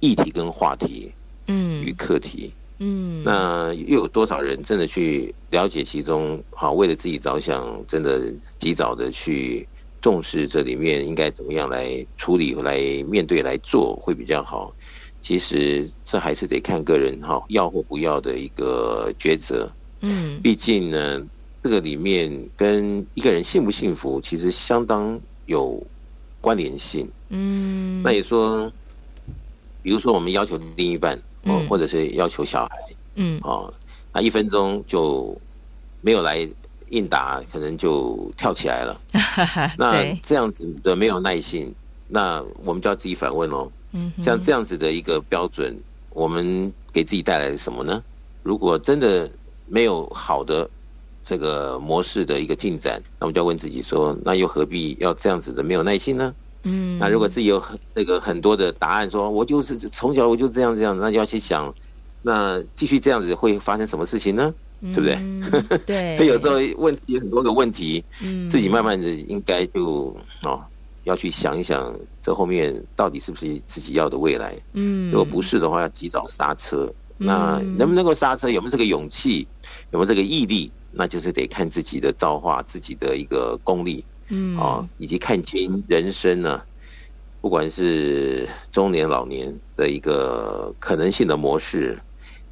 [0.00, 1.12] 议题跟话题，
[1.46, 6.42] 嗯，与课题，嗯，那又有多少人真的去了解其中？
[6.50, 8.20] 好，为了自己着想，真的
[8.58, 9.66] 及早的去。
[10.02, 14.74] 重视这里面应该怎么样来处理、来面对、来做会比较好。
[15.20, 19.70] 其实这还是得看个人哈，要或不要的一个抉择。
[20.00, 21.24] 嗯，毕竟呢，
[21.62, 25.80] 这个里面跟一个人幸不幸福其实相当有
[26.40, 27.08] 关联性。
[27.28, 28.68] 嗯，那你说，
[29.80, 32.76] 比如说我们要求另一半，哦，或者是要求小孩，
[33.14, 33.72] 嗯，哦，
[34.12, 35.40] 那一分钟就
[36.00, 36.48] 没有来。
[36.92, 39.00] 应答可能就跳起来了，
[39.76, 41.74] 那这样子的没有耐性，
[42.06, 43.70] 那我们就要自己反问喽。
[44.22, 45.76] 像这样子的一个标准，
[46.10, 48.02] 我们给自己带来什么呢？
[48.42, 49.30] 如果真的
[49.66, 50.68] 没有好的
[51.24, 56.34] 这个模式的一个进展，那我们就要问自己说，那又何必要这样子的没有耐心呢？
[56.64, 61.74] 嗯，那如果自己有很那个很多的答案，说我就是从小我就这样这样，那就要去想，
[62.20, 64.54] 那继续这样子会发生什么事情呢？
[64.82, 65.14] 对不对？
[65.14, 70.60] 嗯、对， 所以有时候问题很多个问题，嗯，自己慢慢的应该就哦
[71.04, 74.54] 要去想一想，这后面到底是不是自己要的未来？
[74.72, 76.92] 嗯，如果不是的话，要及早刹车。
[77.18, 78.50] 嗯、那能不能够刹车？
[78.50, 79.46] 有没有这个勇气？
[79.90, 80.70] 有没有这个毅力？
[80.90, 86.66] 那就是得看自己的造化，自己的一个功力，嗯，哦，以及看清人生呢、啊，
[87.40, 91.98] 不管是中年、老年的一个可能性的模式。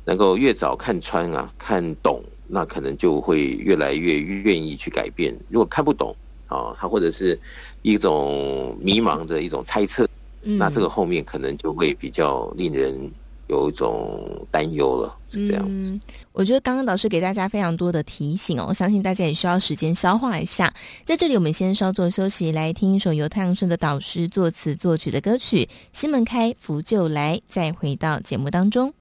[0.04, 5.34] 能够越早看穿啊，看懂，那可能就会越来越愿意去改变。
[5.48, 6.14] 如果看不懂
[6.48, 7.38] 啊，他或者是
[7.82, 10.08] 一种迷茫的一种猜测，
[10.42, 13.10] 嗯、那这个后面可能就会比较令人
[13.46, 15.16] 有一种担忧了。
[15.30, 15.70] 是这样子。
[15.70, 16.00] 嗯，
[16.32, 20.74] 我觉得刚刚导师给大家非常多的提醒哦，我相信大家也需要时间消化一下。
[21.04, 28.92] 在这里，我们先稍作休息，来听一首由太阳盛德导师作词作曲的歌曲《西门开，福就来》，再回到节目当中。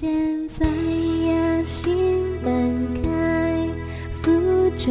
[0.00, 0.08] 现
[0.48, 1.94] 在呀，心
[2.42, 3.68] 门开，
[4.10, 4.30] 福
[4.78, 4.90] 就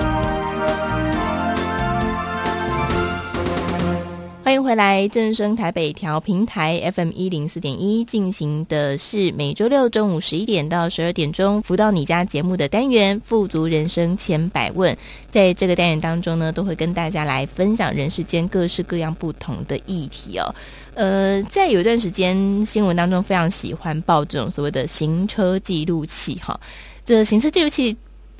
[4.71, 14.95] 回来，正声台北调频台 FM 一零四点一进行的是每周六中午十一点到十二点钟，福到你家节目的单元《富足人生千百问》。
[15.29, 20.55] 在这个单元当中呢，都会跟大家来分享人世间各式各样不同的议题哦。
[20.93, 26.57] 呃，在有一段时间新闻当中，非常喜欢报这种所谓的行车记录器哈。
[27.03, 27.93] 这行车记录器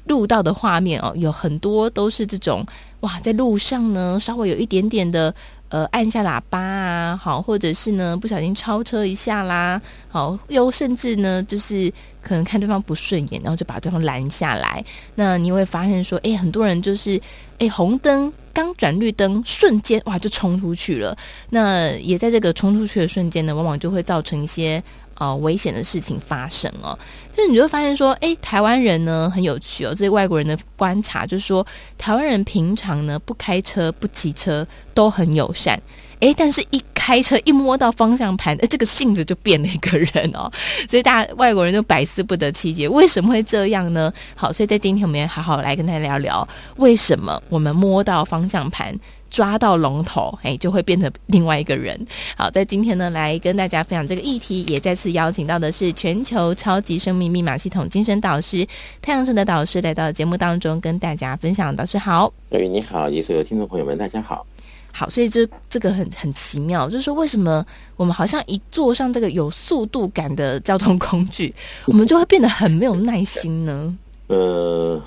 [0.06, 2.66] 录到的画面哦，有很多都是这种
[3.02, 5.36] 哇，在路上呢，稍微有一点点的。
[5.72, 11.92] 呃，按下喇叭啊，好，或者是呢，不小心超车一下啦，好，又甚至呢，就是
[12.22, 14.84] 可能看对方不顺眼，然后就把对方拦下来。
[15.16, 17.20] 那你会发现说，哎，很多人就是，
[17.58, 21.18] 哎，红灯刚转绿灯，瞬间哇就冲出去了。
[21.50, 24.84] 那也在这个冲出去的瞬间呢，往往就会造成一些。
[25.22, 26.98] 呃，危险的事情发生哦，
[27.38, 31.64] 就是你就会发现说，诶，台湾人呢很有趣哦，这些外国人的观察就是说，
[31.96, 34.66] 台湾人平常呢不开车不骑车
[34.96, 35.80] 都很友善，
[36.22, 40.52] 诶，但是一开车一摸到方向盘，诶，这个性子就变了一个人哦，
[40.90, 44.12] 所以大家外国人就百思不得其解，为什么会这样呢？
[44.34, 46.48] 好，所以在今天我们也好好来跟大家聊聊，
[46.78, 48.98] 为什么我们摸到方向盘。
[49.32, 52.00] 抓到龙头，哎，就会变成另外一个人。
[52.38, 58.68] 好，在今天呢，来跟大家分享这个议题，也再次邀请到的是全球超级生命密码系统精神导师
[59.02, 61.76] 太阳神的导师来到节目当中，跟大家分享。
[61.76, 64.46] 导师好，对，你好，也所有听众朋友们，大家好。
[64.94, 67.66] 好，所以这这个很很奇妙，就是说，为什么
[67.96, 71.56] 我们好像一坐上这个有速度感的交通工具，
[71.86, 73.98] 我们就会变得很没有耐心呢？
[74.28, 75.02] 呃，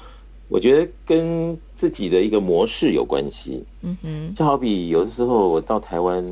[0.54, 1.58] 我觉得跟。
[1.76, 6.24] 自己的一个模式有关系，嗯哼，就好比有的时候我到台湾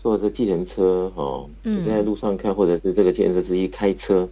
[0.00, 4.26] 坐这计程车哦，嗯，在路上看，或者是这个计程车司机开车，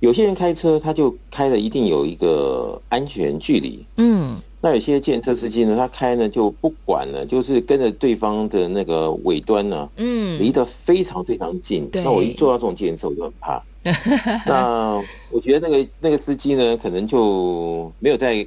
[0.00, 13.60] 有些人开车他就开的一定有一个安全距离，嗯，那有些计程车司机呢，他开呢就不管了，就是跟着对方的那个尾端呢，嗯，离得非常非常近，那我一坐到这种计程车我就很怕，
[14.46, 18.46] 那我觉得那个那个司机呢，可能就没有在。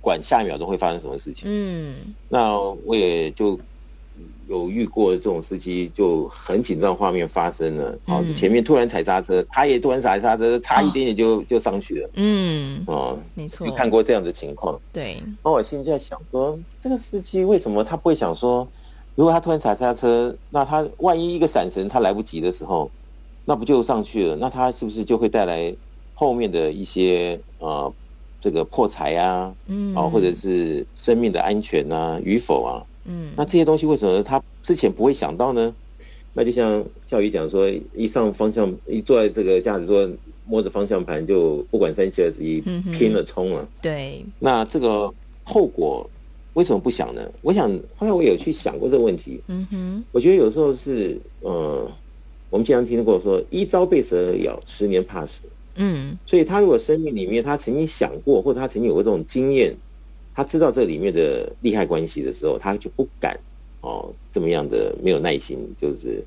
[0.00, 1.44] 管下一秒钟会发生什么事情？
[1.46, 1.96] 嗯，
[2.28, 3.58] 那我也就
[4.46, 12.10] 有遇过这种司机就很紧张，画面发生了，哦、嗯，前面突然踩刹车，他也突然踩刹车，差一点点就、哦、就上去了。
[12.16, 14.78] 嗯，哦，没错，你看过这样的情况？
[14.92, 15.22] 对。
[15.42, 18.68] 那我心里在想说，这个司机为什么他不会想说，
[19.14, 22.90] 如果他突然踩刹车，那他万一一个闪神他来不及的时候，
[23.44, 24.36] 那不就上去了？
[24.36, 25.74] 那他是不是就会带来
[26.14, 27.92] 后面的一些呃？
[28.40, 35.74] 这个破财啊，嗯，啊，或者是生命的安全啊与否啊，嗯，那这些东西为什么他之前不会想到呢？
[36.34, 40.06] 那就像教育讲说，一上方向，一坐在这个驾驶座，
[40.44, 42.60] 摸着方向盘就不管三七二十一，
[42.92, 43.66] 拼了冲了。
[43.80, 45.10] 对，那这个
[45.42, 46.06] 后果
[46.52, 47.26] 为什么不想呢？
[47.40, 49.40] 我想后来我有去想过这个问题。
[49.46, 51.90] 嗯哼，我觉得有时候是，呃，
[52.54, 55.40] 我们经常听过说，一朝被蛇咬，十年怕死。
[55.74, 59.74] 嗯，所以他如果生命里面他曾经想过，或者他曾经有过这种经验，
[60.36, 63.36] 他知道这里面的利害关系的时候，他就不敢
[63.80, 66.24] 哦这么样的没有耐心，就是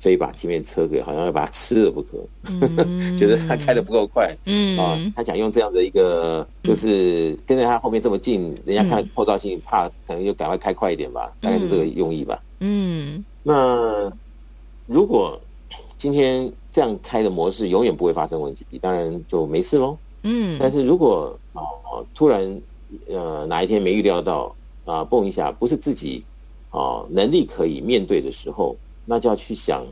[0.00, 2.60] 非把前面车给好像要把它吃了不可，嗯、
[3.16, 4.76] 觉得他开的不够快，嗯。
[4.76, 12.42] 啊、哦，他想用这样的一个就是跟在他后面这么近，人家看后照镜怕，可能就赶快开快一点吧，大概是这个用意吧。
[12.58, 14.12] 嗯，那
[14.86, 15.40] 如果
[15.98, 16.50] 今天。
[16.70, 19.98] 这样开的模式永远不会发生问题，当然就没事喽。
[20.22, 22.60] 嗯，但是如果哦突然
[23.08, 26.24] 呃哪一天没预料到啊蹦一下，不是自己
[26.70, 29.84] 哦能力可以面对的时候，那就要去想，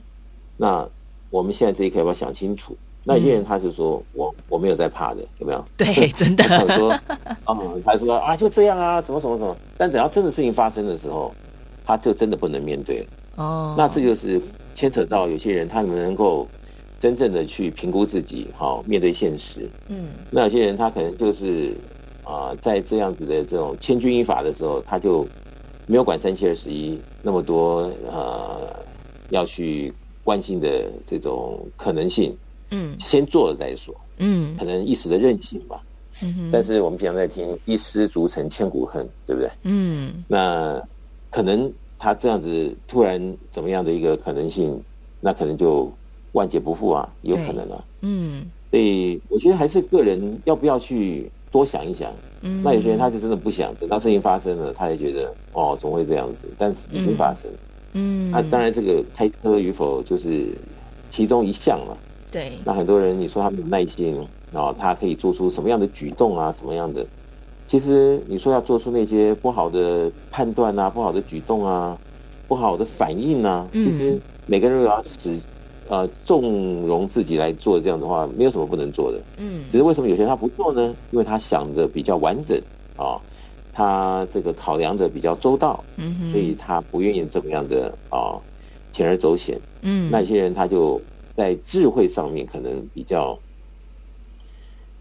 [0.57, 0.89] 那
[1.29, 2.77] 我们现在这一刻要不要想清楚？
[3.03, 5.65] 那有些人他就说我我没有在怕的，有没有？
[5.77, 6.45] 对，真的。
[6.45, 6.91] 他说，
[7.45, 9.57] 啊，他说啊，就这样啊，什么什么什么？
[9.77, 11.35] 但只要真的事情发生的时候，
[11.85, 13.05] 他就真的不能面对。
[13.35, 14.41] 哦，那这就是
[14.77, 16.47] 牵扯到有些人他能够
[17.01, 19.69] 真正的去评估自己，好面对现实。
[19.89, 21.75] 嗯，那有些人他可能就是
[22.23, 25.27] 啊、呃，在这样子的这种千钧一发的时候，他就
[25.87, 28.85] 没有管三七二十一那么多呃
[29.31, 32.37] 要去关心的这种可能性。
[32.71, 33.95] 嗯，先做了再说。
[34.19, 35.81] 嗯，可能一时的任性吧。
[36.23, 39.51] 嗯哼，但是我们平常在听“一失足成千古恨”，对不对？
[39.65, 40.83] 嗯，那
[41.31, 44.83] 可能他这样子突然怎么样的一个可能性，
[45.21, 45.93] 那可能就
[46.33, 47.85] 万劫不复啊，有可能啊。
[48.03, 52.13] 嗯，所以我觉得还是个人要不要去多想一想。
[52.43, 57.51] 嗯，那有些人他就真的不想，等到事情发生了，他也觉得哦，总会这样子，但是已经发生。
[57.95, 60.49] 嗯，那当然这个开车与否就是
[61.11, 61.97] 其中一项了。
[62.31, 64.17] 对，那很多人你说他没有耐心，
[64.53, 66.55] 然后他可以做出什么样的举动啊？
[66.59, 67.07] 什么样的？
[67.67, 71.99] 其实你说要做出那些不好的判断啊、不好的举动啊、
[72.47, 75.39] 不好的反应啊，其实每个人都要使
[75.89, 79.21] 呃纵容自己来做这样的话，没有什么不能做的。
[79.39, 80.95] 嗯，只是为什么有些人他不做呢？
[81.11, 82.61] 因为他想的比较完整
[82.97, 83.21] 啊，
[83.73, 88.39] 他这个考量的比较周到，嗯，所以他不愿意这么样的啊
[88.93, 89.61] 铤而走险。
[89.83, 91.01] 嗯，那些人他就。
[91.37, 93.39] 在智慧上面可能比较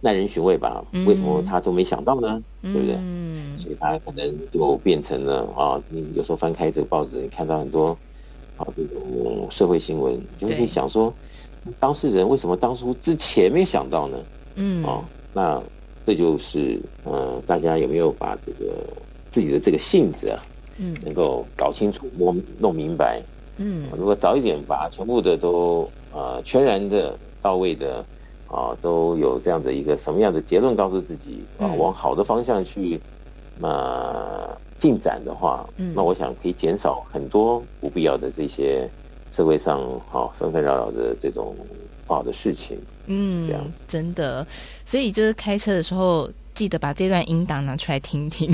[0.01, 0.84] 耐人寻味吧？
[1.07, 2.28] 为什么他都没想到呢？
[2.30, 2.43] 嗯、
[2.74, 2.95] 对不对？
[2.95, 7.97] 嗯，所以他可能就变成了啊，你有时候翻开这个报纸，你看到很多
[8.57, 11.13] 啊这种社会新闻，你就会想说，
[11.80, 14.18] 当事人为什么当初之前没想到呢？
[14.55, 15.03] 嗯，啊，
[15.34, 15.63] 那
[16.05, 18.74] 这就是呃，大家有没有把这个
[19.32, 20.45] 自己的这个性子啊，
[20.78, 23.22] 嗯，能够搞清楚、摸弄明白？
[23.57, 25.89] 嗯，如果早一点把全部的都。
[26.18, 28.01] 呃，全然的到位的，
[28.47, 32.99] 啊，都有这样的一个什么样的结论告诉自己啊，往好的方向去，
[33.61, 38.89] 呃，进展的话，嗯，那我想可以减少很多不必要的这些
[39.31, 39.81] 社会上
[40.11, 41.55] 啊纷纷扰扰的这种
[42.05, 42.77] 不好的事情。
[43.07, 44.45] 嗯，这样真的，
[44.85, 46.29] 所以就是开车的时候。
[46.55, 48.49] 记得把这段音档拿出来听听，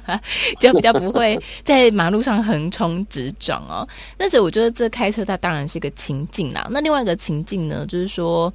[0.58, 3.86] 就比较不会 在马路上横冲直撞哦。
[4.16, 6.66] 但是我觉得这开车它当然是一个情境啦。
[6.70, 8.50] 那另外一个情境呢，就是说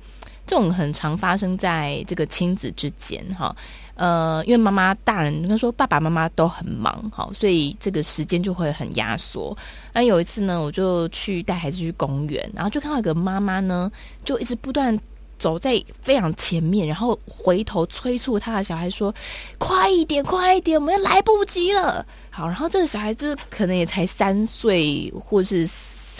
[0.50, 3.56] 这种很常发生在这个亲子之间哈。
[3.93, 9.56] 呃，因为妈妈大人他说爸爸妈妈都很忙哈，所以这个时间就会很压缩。
[9.93, 13.91] 那有一次呢，我就去带孩子去公园，然后就看到一个妈妈呢，
[14.26, 15.00] 就一直不断。
[15.38, 19.16] 走在非常前面，然后回头催促他的小孩说
[19.58, 25.66] ：“快一点，快一点，我们要来不及了。”好，然后这个小孩就是可能也才三岁，或是。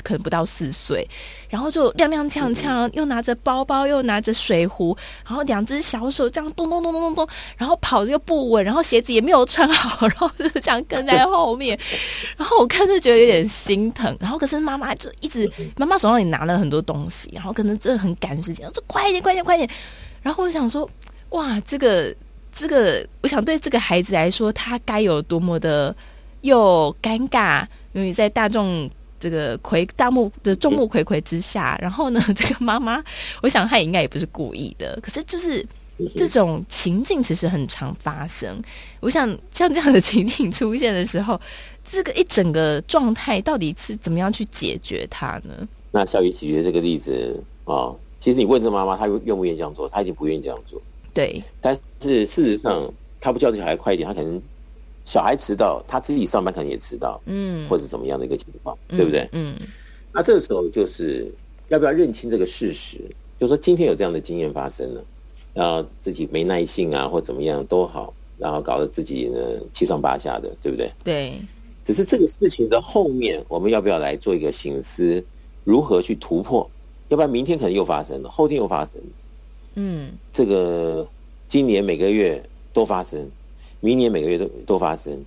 [0.04, 1.08] 可能不到四岁，
[1.50, 4.95] 然后就踉踉跄跄，又拿着包包，又拿着水壶，
[5.26, 7.28] 然后两只小手这样咚咚咚咚咚咚，
[7.58, 11.78] 然后跑得又不稳，然后鞋子也没有穿好，然后就这样跟在后面，
[12.38, 19.70] 然后我看就觉得有点心疼，然后可是妈妈就一直，妈妈手上也拿了很多东西，然后可能真的很赶时间，我说快一点，快一点，快一点，
[20.22, 20.89] 然后我想说，
[21.30, 22.14] 哇，这个
[22.52, 25.95] 这个，我想对这个孩子来说，他该有多么的
[26.41, 28.89] 又尴尬，因为在大众。
[29.20, 33.04] 这个睽大目的众目睽睽之下， 然后呢， 这个妈妈，
[33.42, 35.66] 我想她也应该也不是故意的，可是就是
[36.16, 38.62] 这种情境其实很常发生。
[39.02, 41.40] 我想像这样的情景出现的时候，
[41.84, 45.68] 这个一整个状态到底是怎么样去解决它呢？
[45.92, 49.90] 那小雨举的这个例子啊、哦，其实你问这妈妈，她愿不愿意这样做？
[49.90, 50.82] 她已经不愿意这样做。
[51.14, 52.90] 对，但是事实上，
[53.20, 54.42] 她不叫这小孩快一点，她可能。
[55.10, 59.28] 小孩迟到，他自己上班可能也迟到，嗯，或者怎么样的一个情况，嗯、对不对？
[59.32, 59.55] 嗯，
[60.14, 61.34] 那这个时候就是
[61.70, 62.99] 要不要认清这个事实？
[63.39, 65.03] 就说今天有这样的经验发生了，
[65.51, 69.39] 然后自己没耐性啊，或怎么样都好，然后搞得自己呢
[69.74, 70.91] 七上八下的，对不对？
[71.03, 71.41] 对。
[71.84, 75.26] 只是这个事情的后面，我们要不要来做一个醒思，
[75.64, 76.70] 如何去突破？
[77.07, 79.10] 要不然明天可能又发生了，后天又发生了，
[79.74, 81.07] 嗯，这个
[81.47, 83.28] 今年每个月都发生。
[83.82, 85.24] 明年每个月都都发生，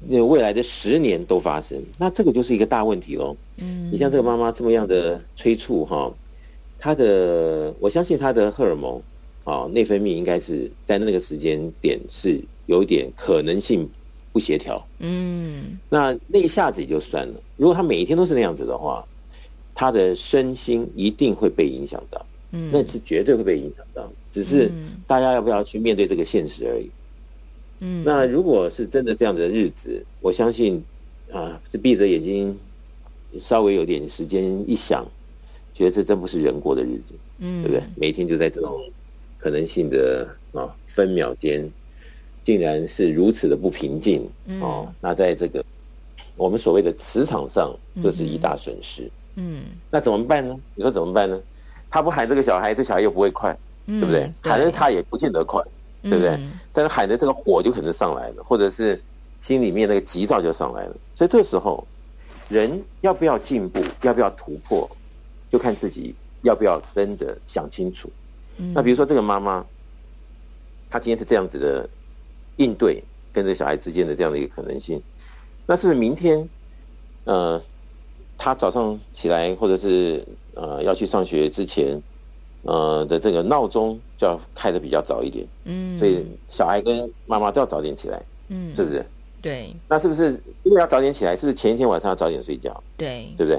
[0.00, 3.36] 那未来的十年都发生，那这个就是一个大问题喽。
[3.58, 6.12] 嗯，你像这个妈妈这么样的催促哈，
[6.78, 9.00] 她的我相信她的荷尔蒙
[9.44, 13.88] 啊内分泌应该是在那个时间点是有一点可能性
[14.32, 14.86] 不协调。
[14.98, 19.04] 嗯，那那一下子也就算了，如果她每一天都是那样子的话，
[19.74, 22.24] 她的身心一定会被影响到。
[22.52, 24.70] 嗯，那是绝对会被影响到，只是
[25.06, 26.90] 大家要不要去面对这个现实而已。
[27.80, 30.82] 嗯，那如果是真的这样的日子，我相信，
[31.32, 32.58] 啊，是闭着眼睛，
[33.40, 35.06] 稍微有点时间一想，
[35.74, 37.82] 觉得这真不是人过的日子，嗯，对不对？
[37.96, 38.80] 每天就在这种
[39.38, 41.70] 可能性的啊、哦、分秒间，
[42.44, 44.28] 竟然是如此的不平静
[44.60, 44.84] 哦。
[44.86, 45.64] 嗯、那在这个
[46.36, 49.10] 我们所谓的磁场上，就是一大损失。
[49.36, 50.54] 嗯，那怎么办呢？
[50.74, 51.40] 你说怎么办呢？
[51.88, 53.56] 他不喊这个小孩，这小孩又不会快，
[53.86, 54.30] 嗯、对不对？
[54.42, 55.62] 对喊着他也不见得快，
[56.02, 56.30] 对不对？
[56.30, 59.00] 嗯、但是喊的这个火就可能上来了，或者是
[59.40, 60.96] 心里面那个急躁就上来了。
[61.14, 61.86] 所以这时候，
[62.48, 64.88] 人要不要进步，要不要突破，
[65.50, 68.10] 就看自己要不要真的想清楚。
[68.56, 69.64] 嗯、那比如说这个妈妈，
[70.88, 71.88] 她今天是这样子的
[72.56, 75.02] 应对跟这小孩之间的这样的一个可能性，
[75.66, 76.48] 那是不是明天，
[77.24, 77.62] 呃，
[78.36, 82.02] 她早上起来或者是呃要去上学之前，
[82.62, 89.06] 呃的这个闹钟就要开的比较早一点，嗯，所以小孩跟妈妈都要早点起来，嗯，是是不是？
[89.42, 91.34] 对，那是不是因为要早点起来？
[91.34, 92.82] 是不是前一天晚上要早点睡觉？
[92.96, 93.58] 对，对不对？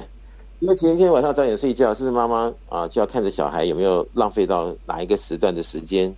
[0.59, 6.15] 因为前一天晚上早点睡觉，是不是妈妈啊就要看着小孩有没有浪费到哪一个时段的时间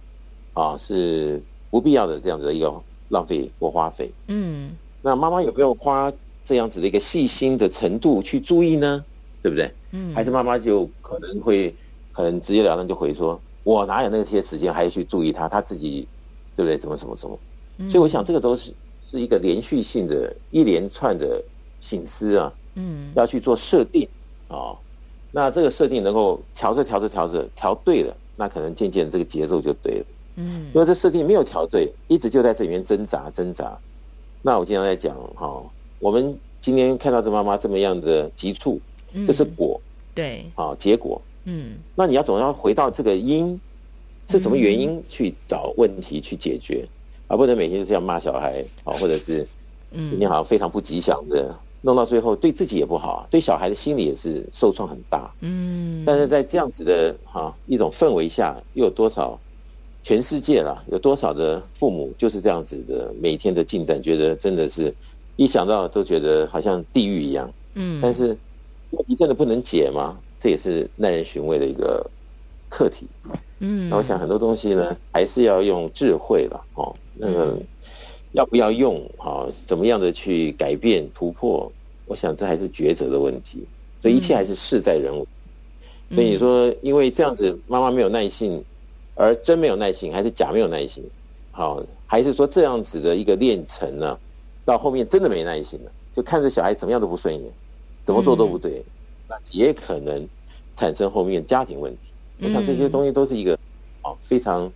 [0.51, 2.73] 啊是不必要的这样子的一个
[3.07, 4.11] 浪费或花费？
[4.27, 6.11] 嗯，那妈妈有没有花
[6.43, 9.05] 这样子的一个细心的程度去注意呢？
[9.41, 9.71] 对不对？
[9.91, 11.73] 嗯，还是妈妈就可能会
[12.13, 15.49] 很直截了当就回说：“我哪有那些时间还要去注意他？
[15.49, 16.07] 他自己
[16.55, 16.77] 对不对？
[16.77, 17.37] 怎么怎么怎么？”
[17.91, 18.73] 所以我想这个都是。
[19.11, 21.39] 是一个连续性的一连串的
[21.81, 24.09] 醒思啊，嗯，要去做设定
[24.47, 24.73] 啊，
[25.29, 30.05] 那这个设定能够调着调着调着调对了，那可能渐渐这个节奏就对了，
[30.37, 33.77] 嗯，因为这设定没有调对，一直就在这里面挣扎挣扎，
[34.41, 35.63] 那我经常在讲哈，
[35.99, 38.81] 我们今天看到这妈妈这么样的急促，
[39.27, 39.79] 这是果，
[40.15, 43.59] 对，啊，结果，嗯，那你要总要回到这个因，
[44.29, 46.87] 是什么原因去找问题去解决。
[47.29, 49.47] 而不能每天就是要骂小孩，啊，或者是，
[49.91, 55.33] 今天好像非常不吉祥的，弄到最后对自己也不好，对小孩的心理也是受创很大。
[55.39, 59.39] 嗯，但是在这样子的哈一种氛围下，又有多少
[60.03, 64.93] 全世界啦，有多少的父母就是这样子的每天的进展，觉得真的是
[65.37, 67.51] 一想到都觉得好像地狱一样。
[67.73, 68.37] 嗯，但是
[68.91, 70.19] 问题真的不能解吗？
[70.43, 72.05] 这也是耐人寻味的一个
[72.67, 73.07] 课题。
[73.59, 76.93] 嗯，那我想很多东西呢，还是要用智慧了，哦。
[77.15, 77.57] 那个
[78.33, 79.47] 要不要用啊？
[79.65, 81.71] 怎么样的去改变突破？
[82.05, 83.65] 我想这还是抉择的问题。
[84.01, 85.25] 所以一切还是事在人为。
[86.09, 88.61] 嗯、所以你说，因为这样子妈妈没有耐性，
[89.15, 91.01] 而真没有耐性，还是假没有耐心？
[91.51, 94.19] 好，还是说这样子的一个练成呢？
[94.65, 97.49] 到后面真的没耐心了，就看着小孩怎么样都不顺眼，
[98.03, 98.83] 怎么做都不对，嗯、
[99.33, 100.27] 那也可能
[100.75, 101.99] 产生后面家庭问题。
[102.41, 103.57] 我想这些东西都是一个
[104.03, 104.71] 啊非常。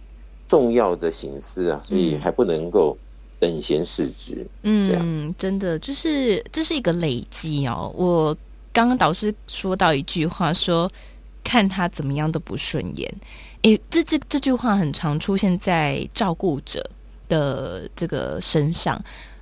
[0.49, 2.97] 重要的形式啊，所以还不能够
[3.37, 4.47] 等闲视之。
[4.61, 7.93] 嗯，这样真的就是这是一个累积哦。
[7.97, 8.33] 我
[8.71, 10.91] 刚刚导师说到一句话说，说
[11.43, 13.13] 看他怎么样都不顺眼。
[13.63, 16.81] 诶，这这这句话很常出现在照顾者
[17.27, 18.95] 的这个身上。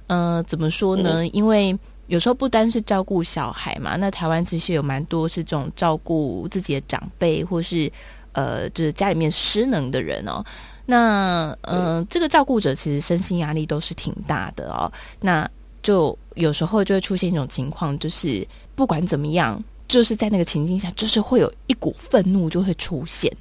[0.07, 1.21] 嗯、呃，怎么说呢？
[1.21, 1.77] 嗯、因为
[2.07, 7.91] 有时候不单是照顾小孩嘛，那台湾其实有蛮多是这种照顾自己的长辈，或是
[8.33, 10.43] 呃，就是家里面失能的人哦。
[10.85, 14.91] 那嗯、呃，这个照顾者其实身心压力都是挺大的哦。
[15.21, 15.49] 那
[15.81, 23.31] 就有时候就会出现一种情况，就是不管怎么样，就是在那个情境下，就是会有一股愤怒就会出现，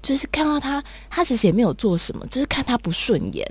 [0.00, 3.44] 就是看到他，他其实也没有做什么，就是看他不顺眼，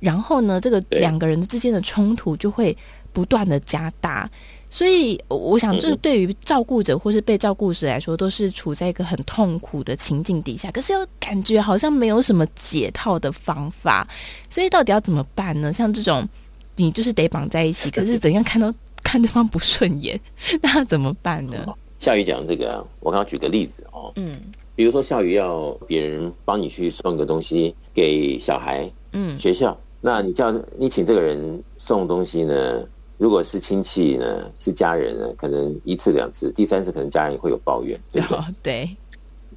[0.00, 2.76] 然后呢，这个两个人之间的冲突就会
[3.12, 4.30] 不断的加大。
[4.72, 10.70] 所以，我想，这对于照顾者或是被照顾者来说，都是处在一个很痛苦的情境底下。
[10.70, 14.06] 可是又感觉好像没有什么解套的方法。
[14.48, 15.72] 所以，到底要怎么办呢？
[15.72, 16.28] 像这种，
[16.76, 20.18] 你就是得绑在一起， 可是怎样看都看对方不顺眼，
[20.62, 21.66] 那怎么办呢？
[21.98, 24.40] 夏雨讲这个，我刚刚举个例子哦，嗯，
[24.76, 32.84] 比如说夏雨要别人帮你去送个东西给小孩，嗯，学校，那你叫你请这个人送东西呢？
[33.20, 38.44] 如果是亲戚呢，是家人呢，可能一次两次，第三次可能家人会有抱怨，对不对？
[38.62, 38.96] 对。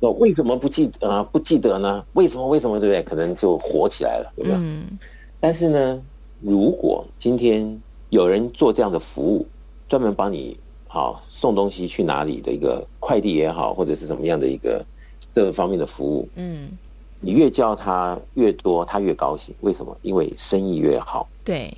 [0.01, 1.23] 那为什么不记得啊？
[1.31, 2.05] 不记得呢？
[2.11, 2.45] 为什么？
[2.45, 2.77] 为什么？
[2.77, 3.01] 对不对？
[3.03, 4.57] 可能就火起来了，对不对？
[4.59, 4.99] 嗯。
[5.39, 6.01] 但是呢，
[6.41, 9.47] 如果今天有人做这样的服务，
[9.87, 14.85] 专门帮你好送东西去哪里的一个快递也好，或者是什么样的一个
[15.33, 16.69] 这个方面的服务，嗯，
[17.21, 19.55] 你越叫他越多，他越高兴。
[19.61, 19.97] 为什么？
[20.01, 21.29] 因为生意越好。
[21.45, 21.73] 对。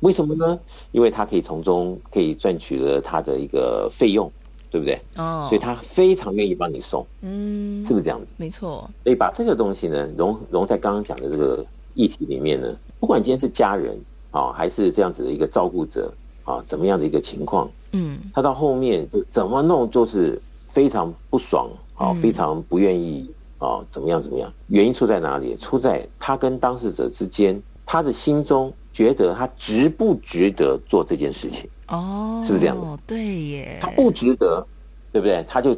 [0.00, 0.58] 为什么呢？
[0.92, 4.30] 因为他可以从中可以赚取了他的一个费用，
[4.70, 5.00] 对不对？
[5.16, 8.32] 哦，所以他非常愿意帮你送，嗯，是不是这样子？
[8.36, 8.88] 没错。
[9.04, 13.98] 所以把这个东西呢融融在刚刚讲的这个议题里面呢，不管今天是家人
[14.30, 16.12] 啊，还是这样子的一个照顾者
[16.44, 24.52] 啊，怎么样的一个情况，嗯，他到后面就怎么弄就是非常不爽啊，非常不愿意啊，怎么样怎么样？
[24.66, 25.56] 原因出在哪里？
[25.56, 31.68] 出在他跟当事者之间，他的心中觉得他值不值得做这件事情？
[31.88, 32.86] 哦，是不是这样子？
[33.06, 34.66] 对耶，他不值得，
[35.12, 35.44] 对不对？
[35.46, 35.76] 他就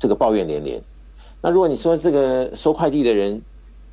[0.00, 0.82] 这个抱怨连连。
[1.40, 3.40] 那如果你说这个收快递的人，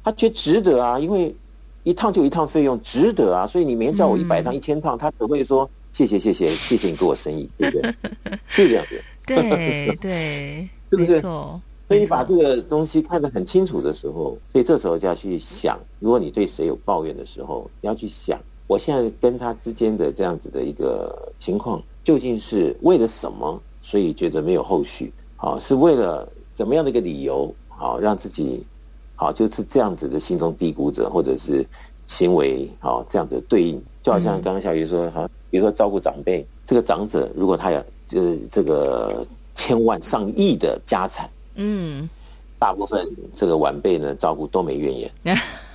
[0.03, 1.36] 他觉得值得啊，因为
[1.84, 7.93] 一趟就一趟费用，值得啊，所以你每天叫我一百趟、一千趟，他只会说谢谢谢谢谢谢你给我生意，对不对？
[8.49, 8.99] 是这样子。
[9.28, 11.21] 对对，是不是？
[11.21, 23.61] 所以你把这个东西看得很清楚的时候，所以这时候就要去想，如果你对谁有抱怨的时候，你要去想，我现在跟他之间的这样子的一个情况，究竟是为了什么？
[23.82, 27.53] 所以觉得没有后续，好，是为了怎么样的一个理由？
[27.68, 28.66] 好，让自己
[29.14, 31.66] 好就是这样子的心中低估着，或者是
[32.07, 41.30] 行为好这样子的对应，就好像刚刚小鱼说，好，比如说照顾长辈，这个长者如果他有就是这个千万上亿的家产。
[41.55, 42.09] 嗯，
[42.57, 43.05] 大部分
[43.36, 45.11] 这个晚辈呢，照顾都没怨言，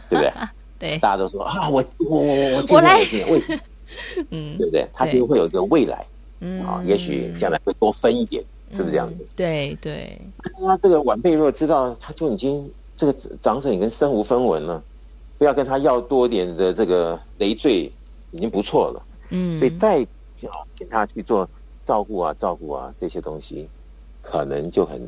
[0.09, 0.33] 对不对？
[0.79, 3.61] 对，大家都说啊，我我我我我今年我今年为什么？
[4.31, 4.87] 嗯，对不对？
[4.93, 6.07] 他就会有一个未来，
[6.41, 9.27] 嗯啊，也许将来会多分一点，是不是这样子？
[9.35, 10.19] 对对。
[10.61, 14.83] 那这个晚辈如果知道，他就已经这个长者已经身无分文了，
[15.39, 17.91] 不要跟他要多点的这个累赘，
[18.31, 19.03] 已经不错了。
[19.31, 20.01] 嗯，所以再
[20.41, 21.49] 要请他去做
[21.85, 23.69] 照顾啊、照顾啊这些东西，
[24.23, 25.01] 可能就很。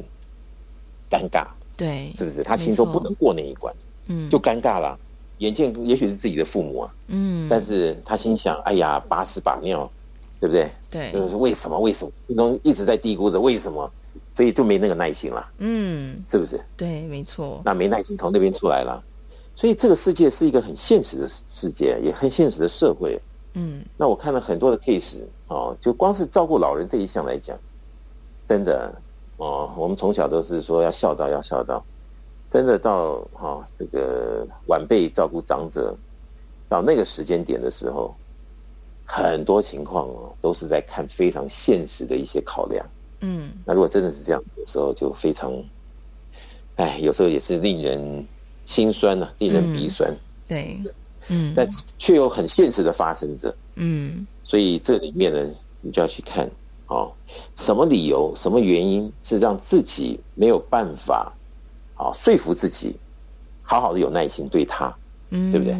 [1.10, 1.44] 尴尬，
[1.76, 2.44] 对，是不是？
[2.44, 3.74] 他心中不能过那一关，
[4.06, 4.96] 嗯，就尴尬了。
[5.40, 9.90] 眼见也许是自己的父母啊，嗯，但是他心想：哎呀，把屎把尿，
[10.38, 10.70] 对不对？
[10.90, 11.78] 对，就是为什么？
[11.78, 12.12] 为什么？
[12.28, 13.90] 心中一直在嘀咕着为什么，
[14.34, 16.60] 所以就没那个耐心了，嗯，是不是？
[16.76, 17.60] 对，没错。
[17.64, 19.02] 那没耐心从那边出来了，
[19.56, 23.20] 所以这个世界是一个很现实的世界，也很现实的社会，
[23.54, 23.82] 嗯。
[23.96, 27.58] 那我看了很多的 case 哦，就光是照顾老人这一项来讲，
[28.46, 28.92] 真的。
[29.38, 31.82] 哦，我们从小都是说要孝道，要孝道。
[32.50, 35.96] 真的到哈、哦、这个晚辈照顾长者，
[36.68, 38.14] 到那个时间点的时候，
[39.04, 42.84] 很多情况哦都是在看非常现实的一些考量。
[43.20, 45.52] 嗯，那如果真的是这样子的时候，就非常，
[46.76, 48.26] 哎，有时候也是令人
[48.64, 50.10] 心酸呐、啊，令人鼻酸。
[50.10, 50.80] 嗯、对，
[51.28, 53.54] 嗯，但却又很现实的发生着。
[53.76, 56.50] 嗯，所以这里面呢，你就要去看。
[56.86, 57.12] 哦，
[57.54, 58.32] 什么理由？
[58.34, 61.32] 什么原因是让自己没有办法，
[62.00, 62.96] 啊，说服自己，
[63.62, 64.94] 好好的有耐心对他，
[65.28, 65.76] 嗯，对不对？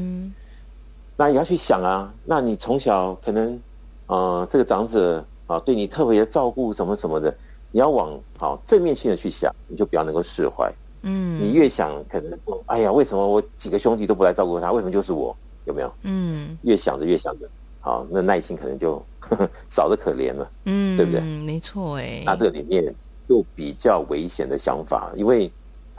[1.17, 3.59] 那你要去想啊，那你从小可能，
[4.07, 7.35] 呃，这个长者啊，对你特别的照顾，什么什么的，
[7.71, 10.71] 你要往好正面性的去想，你就比较能够释怀。
[11.03, 14.71] 嗯，你越想，可能说，哎呀，为什么我几个兄弟都不来照顾他？
[14.73, 15.35] 为什么就是我？
[15.65, 15.93] 有没有？
[16.03, 17.49] 嗯，越想着越想着。
[17.81, 21.21] 好，那耐心可能就呵 呵少得可怜了，嗯，对不对？
[21.23, 22.95] 没错，哎，那这个里面
[23.27, 25.51] 就比较危险的想法，因为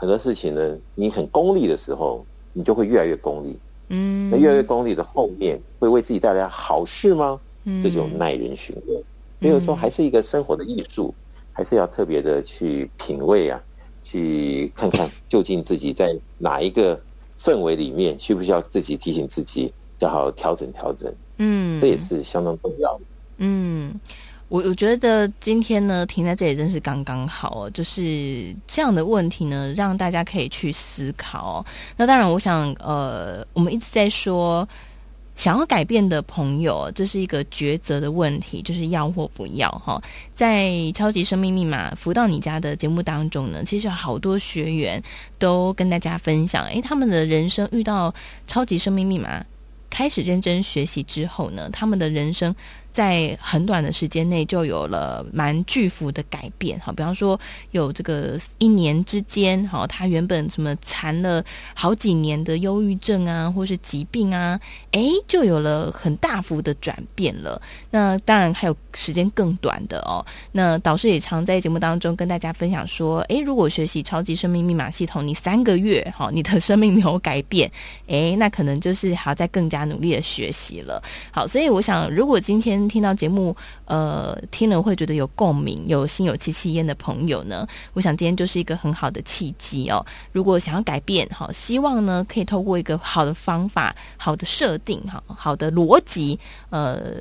[0.02, 3.56] 很多事情呢，你很功利的时候，你就会越来越功利，
[3.90, 7.40] 嗯，那越来越功利的后面会为自己带来好事吗？
[7.62, 9.04] 嗯，这就耐人寻味。
[9.40, 11.14] 所以说，还是一个生活的艺术，
[11.52, 13.62] 还是要特别的去品味啊，
[14.02, 17.00] 去看看究竟自己在哪一个
[17.38, 21.14] 氛围里面，需不需要自己提醒自己，要好好调整调整。
[21.38, 23.00] 嗯，这也是相当重要的。
[23.36, 23.94] 嗯，
[24.52, 27.70] 我我觉得今天呢，停在这里真是刚刚好哦。
[27.70, 31.64] 就是这样的问题呢，让大家可以去思考。
[31.96, 34.68] 那当然，我想，呃，我们一直在说，
[35.36, 39.98] 想要改变的朋友，这是一个抉择的问题，就是要或不要哈。
[40.34, 45.02] 在《超级生命密码》福到你家的节目当中呢，其实好多学员
[45.38, 48.14] 都跟大家分享，诶，他们的人生遇到
[48.46, 49.42] 超级生命密码。
[49.94, 52.54] 开始认真学习之后呢，他们的人生
[52.92, 56.80] 在很短的时间内就有了蛮巨幅的改变。
[56.80, 57.38] 好，比方说
[57.72, 64.58] 有这个一年之间，好，他原本什么缠了好几年的忧郁症啊，或是疾病啊，
[64.92, 67.60] 诶，就有了很大幅的转变了。
[67.90, 70.24] 那当然还有时间更短的哦。
[70.52, 77.70] 那导师也常在节目当中跟大家分享说，诶，如果学习超级生命密码系统，你三个月，好，你的生命没有改变，
[78.06, 79.82] 诶，那可能就是还要再更加。
[79.82, 83.54] 努力的学习了，好，所以我想，如果今天听到节目，
[83.84, 90.04] 呃，听了会觉得有共鸣、有心有戚戚焉的朋友呢，我想今天就是一个很好的契机哦。
[90.32, 96.38] 如果想要改变，好，希望呢可以透过一个好的方法、好的设定、好好的逻辑，
[96.70, 97.14] 呃。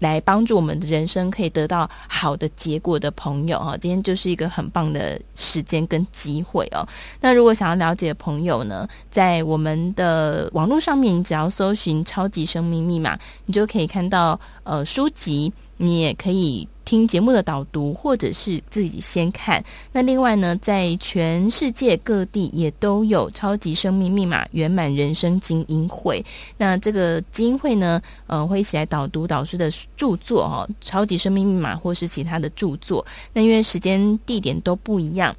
[0.00, 6.86] 来帮助我们的人生可以得到好的结果的朋友哈，今天就是一个很棒的时间跟机会哦。
[7.20, 15.52] 那如果想要了解的朋友呢，在我们的网络上面，你只要搜寻“超级生命密码”，你就可以看到呃书籍。
[15.76, 16.68] 你也可以。
[16.86, 19.60] 听节目的导读，或者是自己先看。
[19.90, 26.24] 那另外呢，在全世界各地也都有超级生命密码圆满人生精英会。
[26.56, 33.04] 那这个精英会呢，呃，会一起来导读导师的著作哦，超级生命密码或是其他的著作。
[33.32, 35.34] 那因为时间地点都不一样。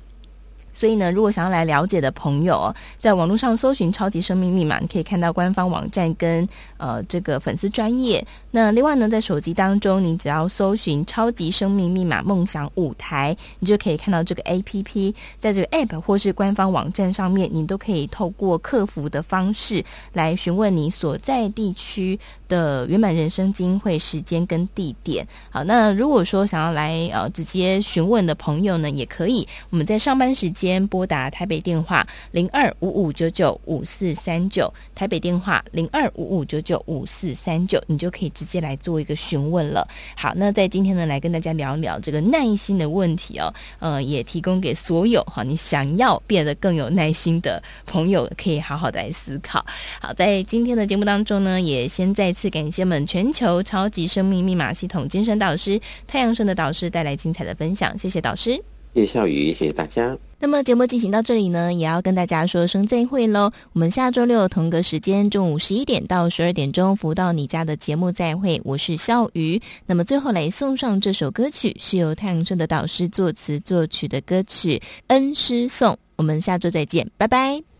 [0.77, 6.47] 所以呢，如果想要来了解的朋友，在网络上搜寻“超级生命密码”，你可以看到官方网站跟
[6.77, 8.23] 呃这个粉丝专业。
[8.51, 15.15] 那另外呢，在手机当中，你只要搜寻“超级生命密码梦想舞台”，你就可以看到这个 APP。
[15.39, 25.27] 在这个 App 或是官方网站上面，你都可以透过客服的方式来询问你所在地区的圆满人生菁英会时间跟地点。
[25.49, 29.47] 好，那如果说想要来呃直接询问的朋友呢，也可以。
[29.71, 30.66] 我们在上班时间。
[30.67, 39.87] 先拨打台北电话零二五五九九五四三九，台北电话零二五五九九五四三九，你就可以直接来做一个询问了。
[40.15, 43.53] 好，那在今天呢，来跟大家聊聊这个耐心的问题哦。
[43.79, 49.65] 呃，也提供给所有哈，你想要变得更有耐心的朋友，可以好好的来思考。
[50.01, 58.61] 好，在今天的节目当中呢，也先再次感谢我们全球超级生命密码系统精神导师太阳盛德导师带来精彩的分享，谢谢导师。
[58.93, 60.17] 叶笑瑜，谢谢大家。
[60.39, 63.51] 那么节目进行到这里呢，也要跟大家说声再会喽。
[63.73, 68.61] 我们下周六同个时间，中午十一点到十二点钟，福到你家的节目再会。
[68.63, 69.59] 我是笑瑜。
[69.85, 74.77] 那么最后来送上这首歌曲，是由太阳镇的导师作词作曲的歌曲
[75.07, 75.93] 《恩师颂》。
[76.15, 77.76] 我们下周再见，拜拜。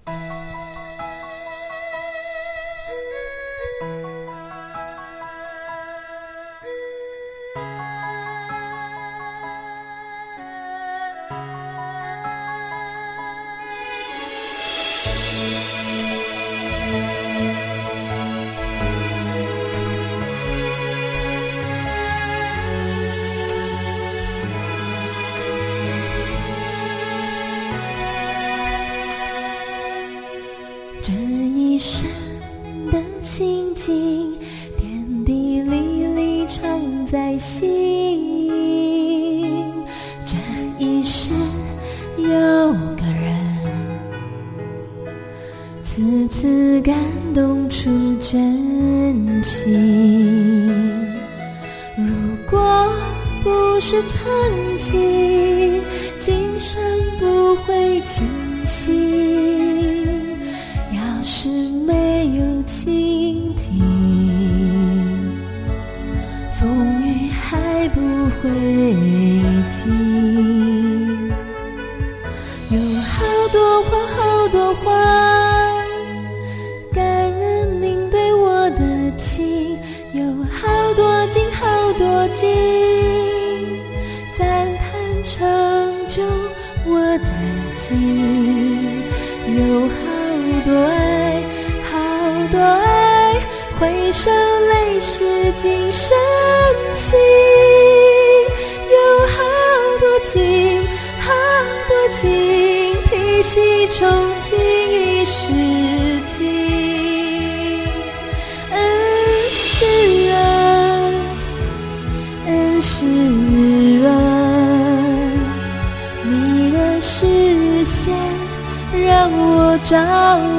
[119.90, 120.57] 找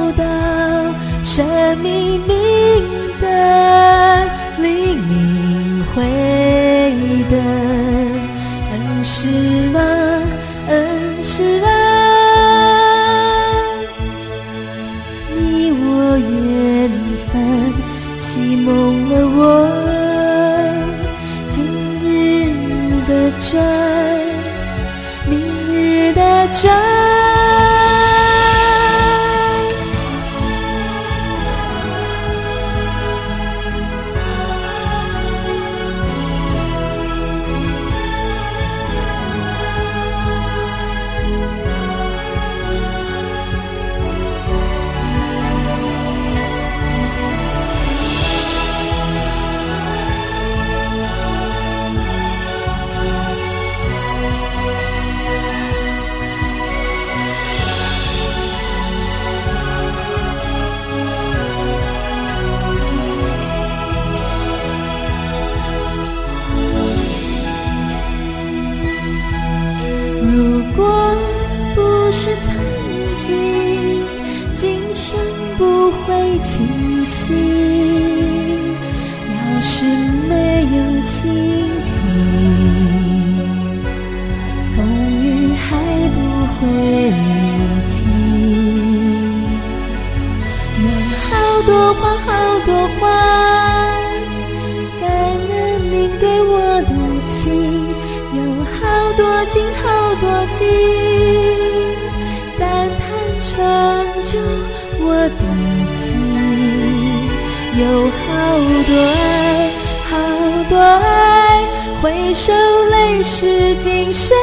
[107.79, 109.69] 有好多爱
[110.09, 111.63] 好多爱
[112.01, 112.51] 回首
[112.89, 114.35] 泪湿今生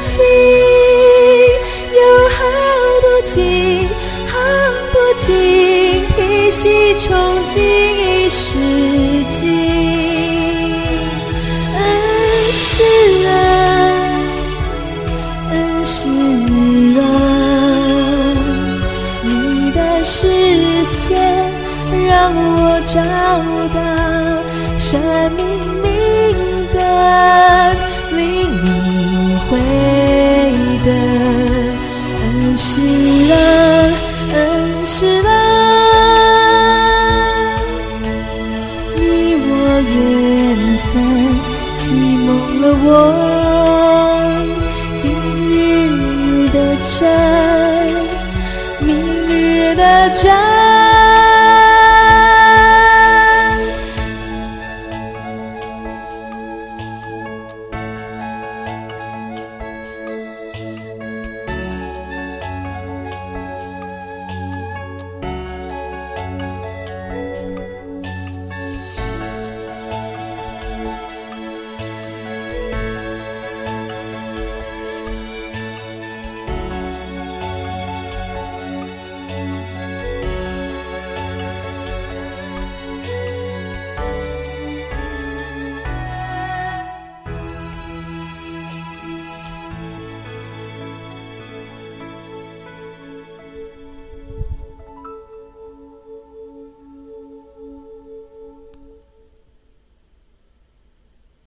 [0.00, 0.81] 情。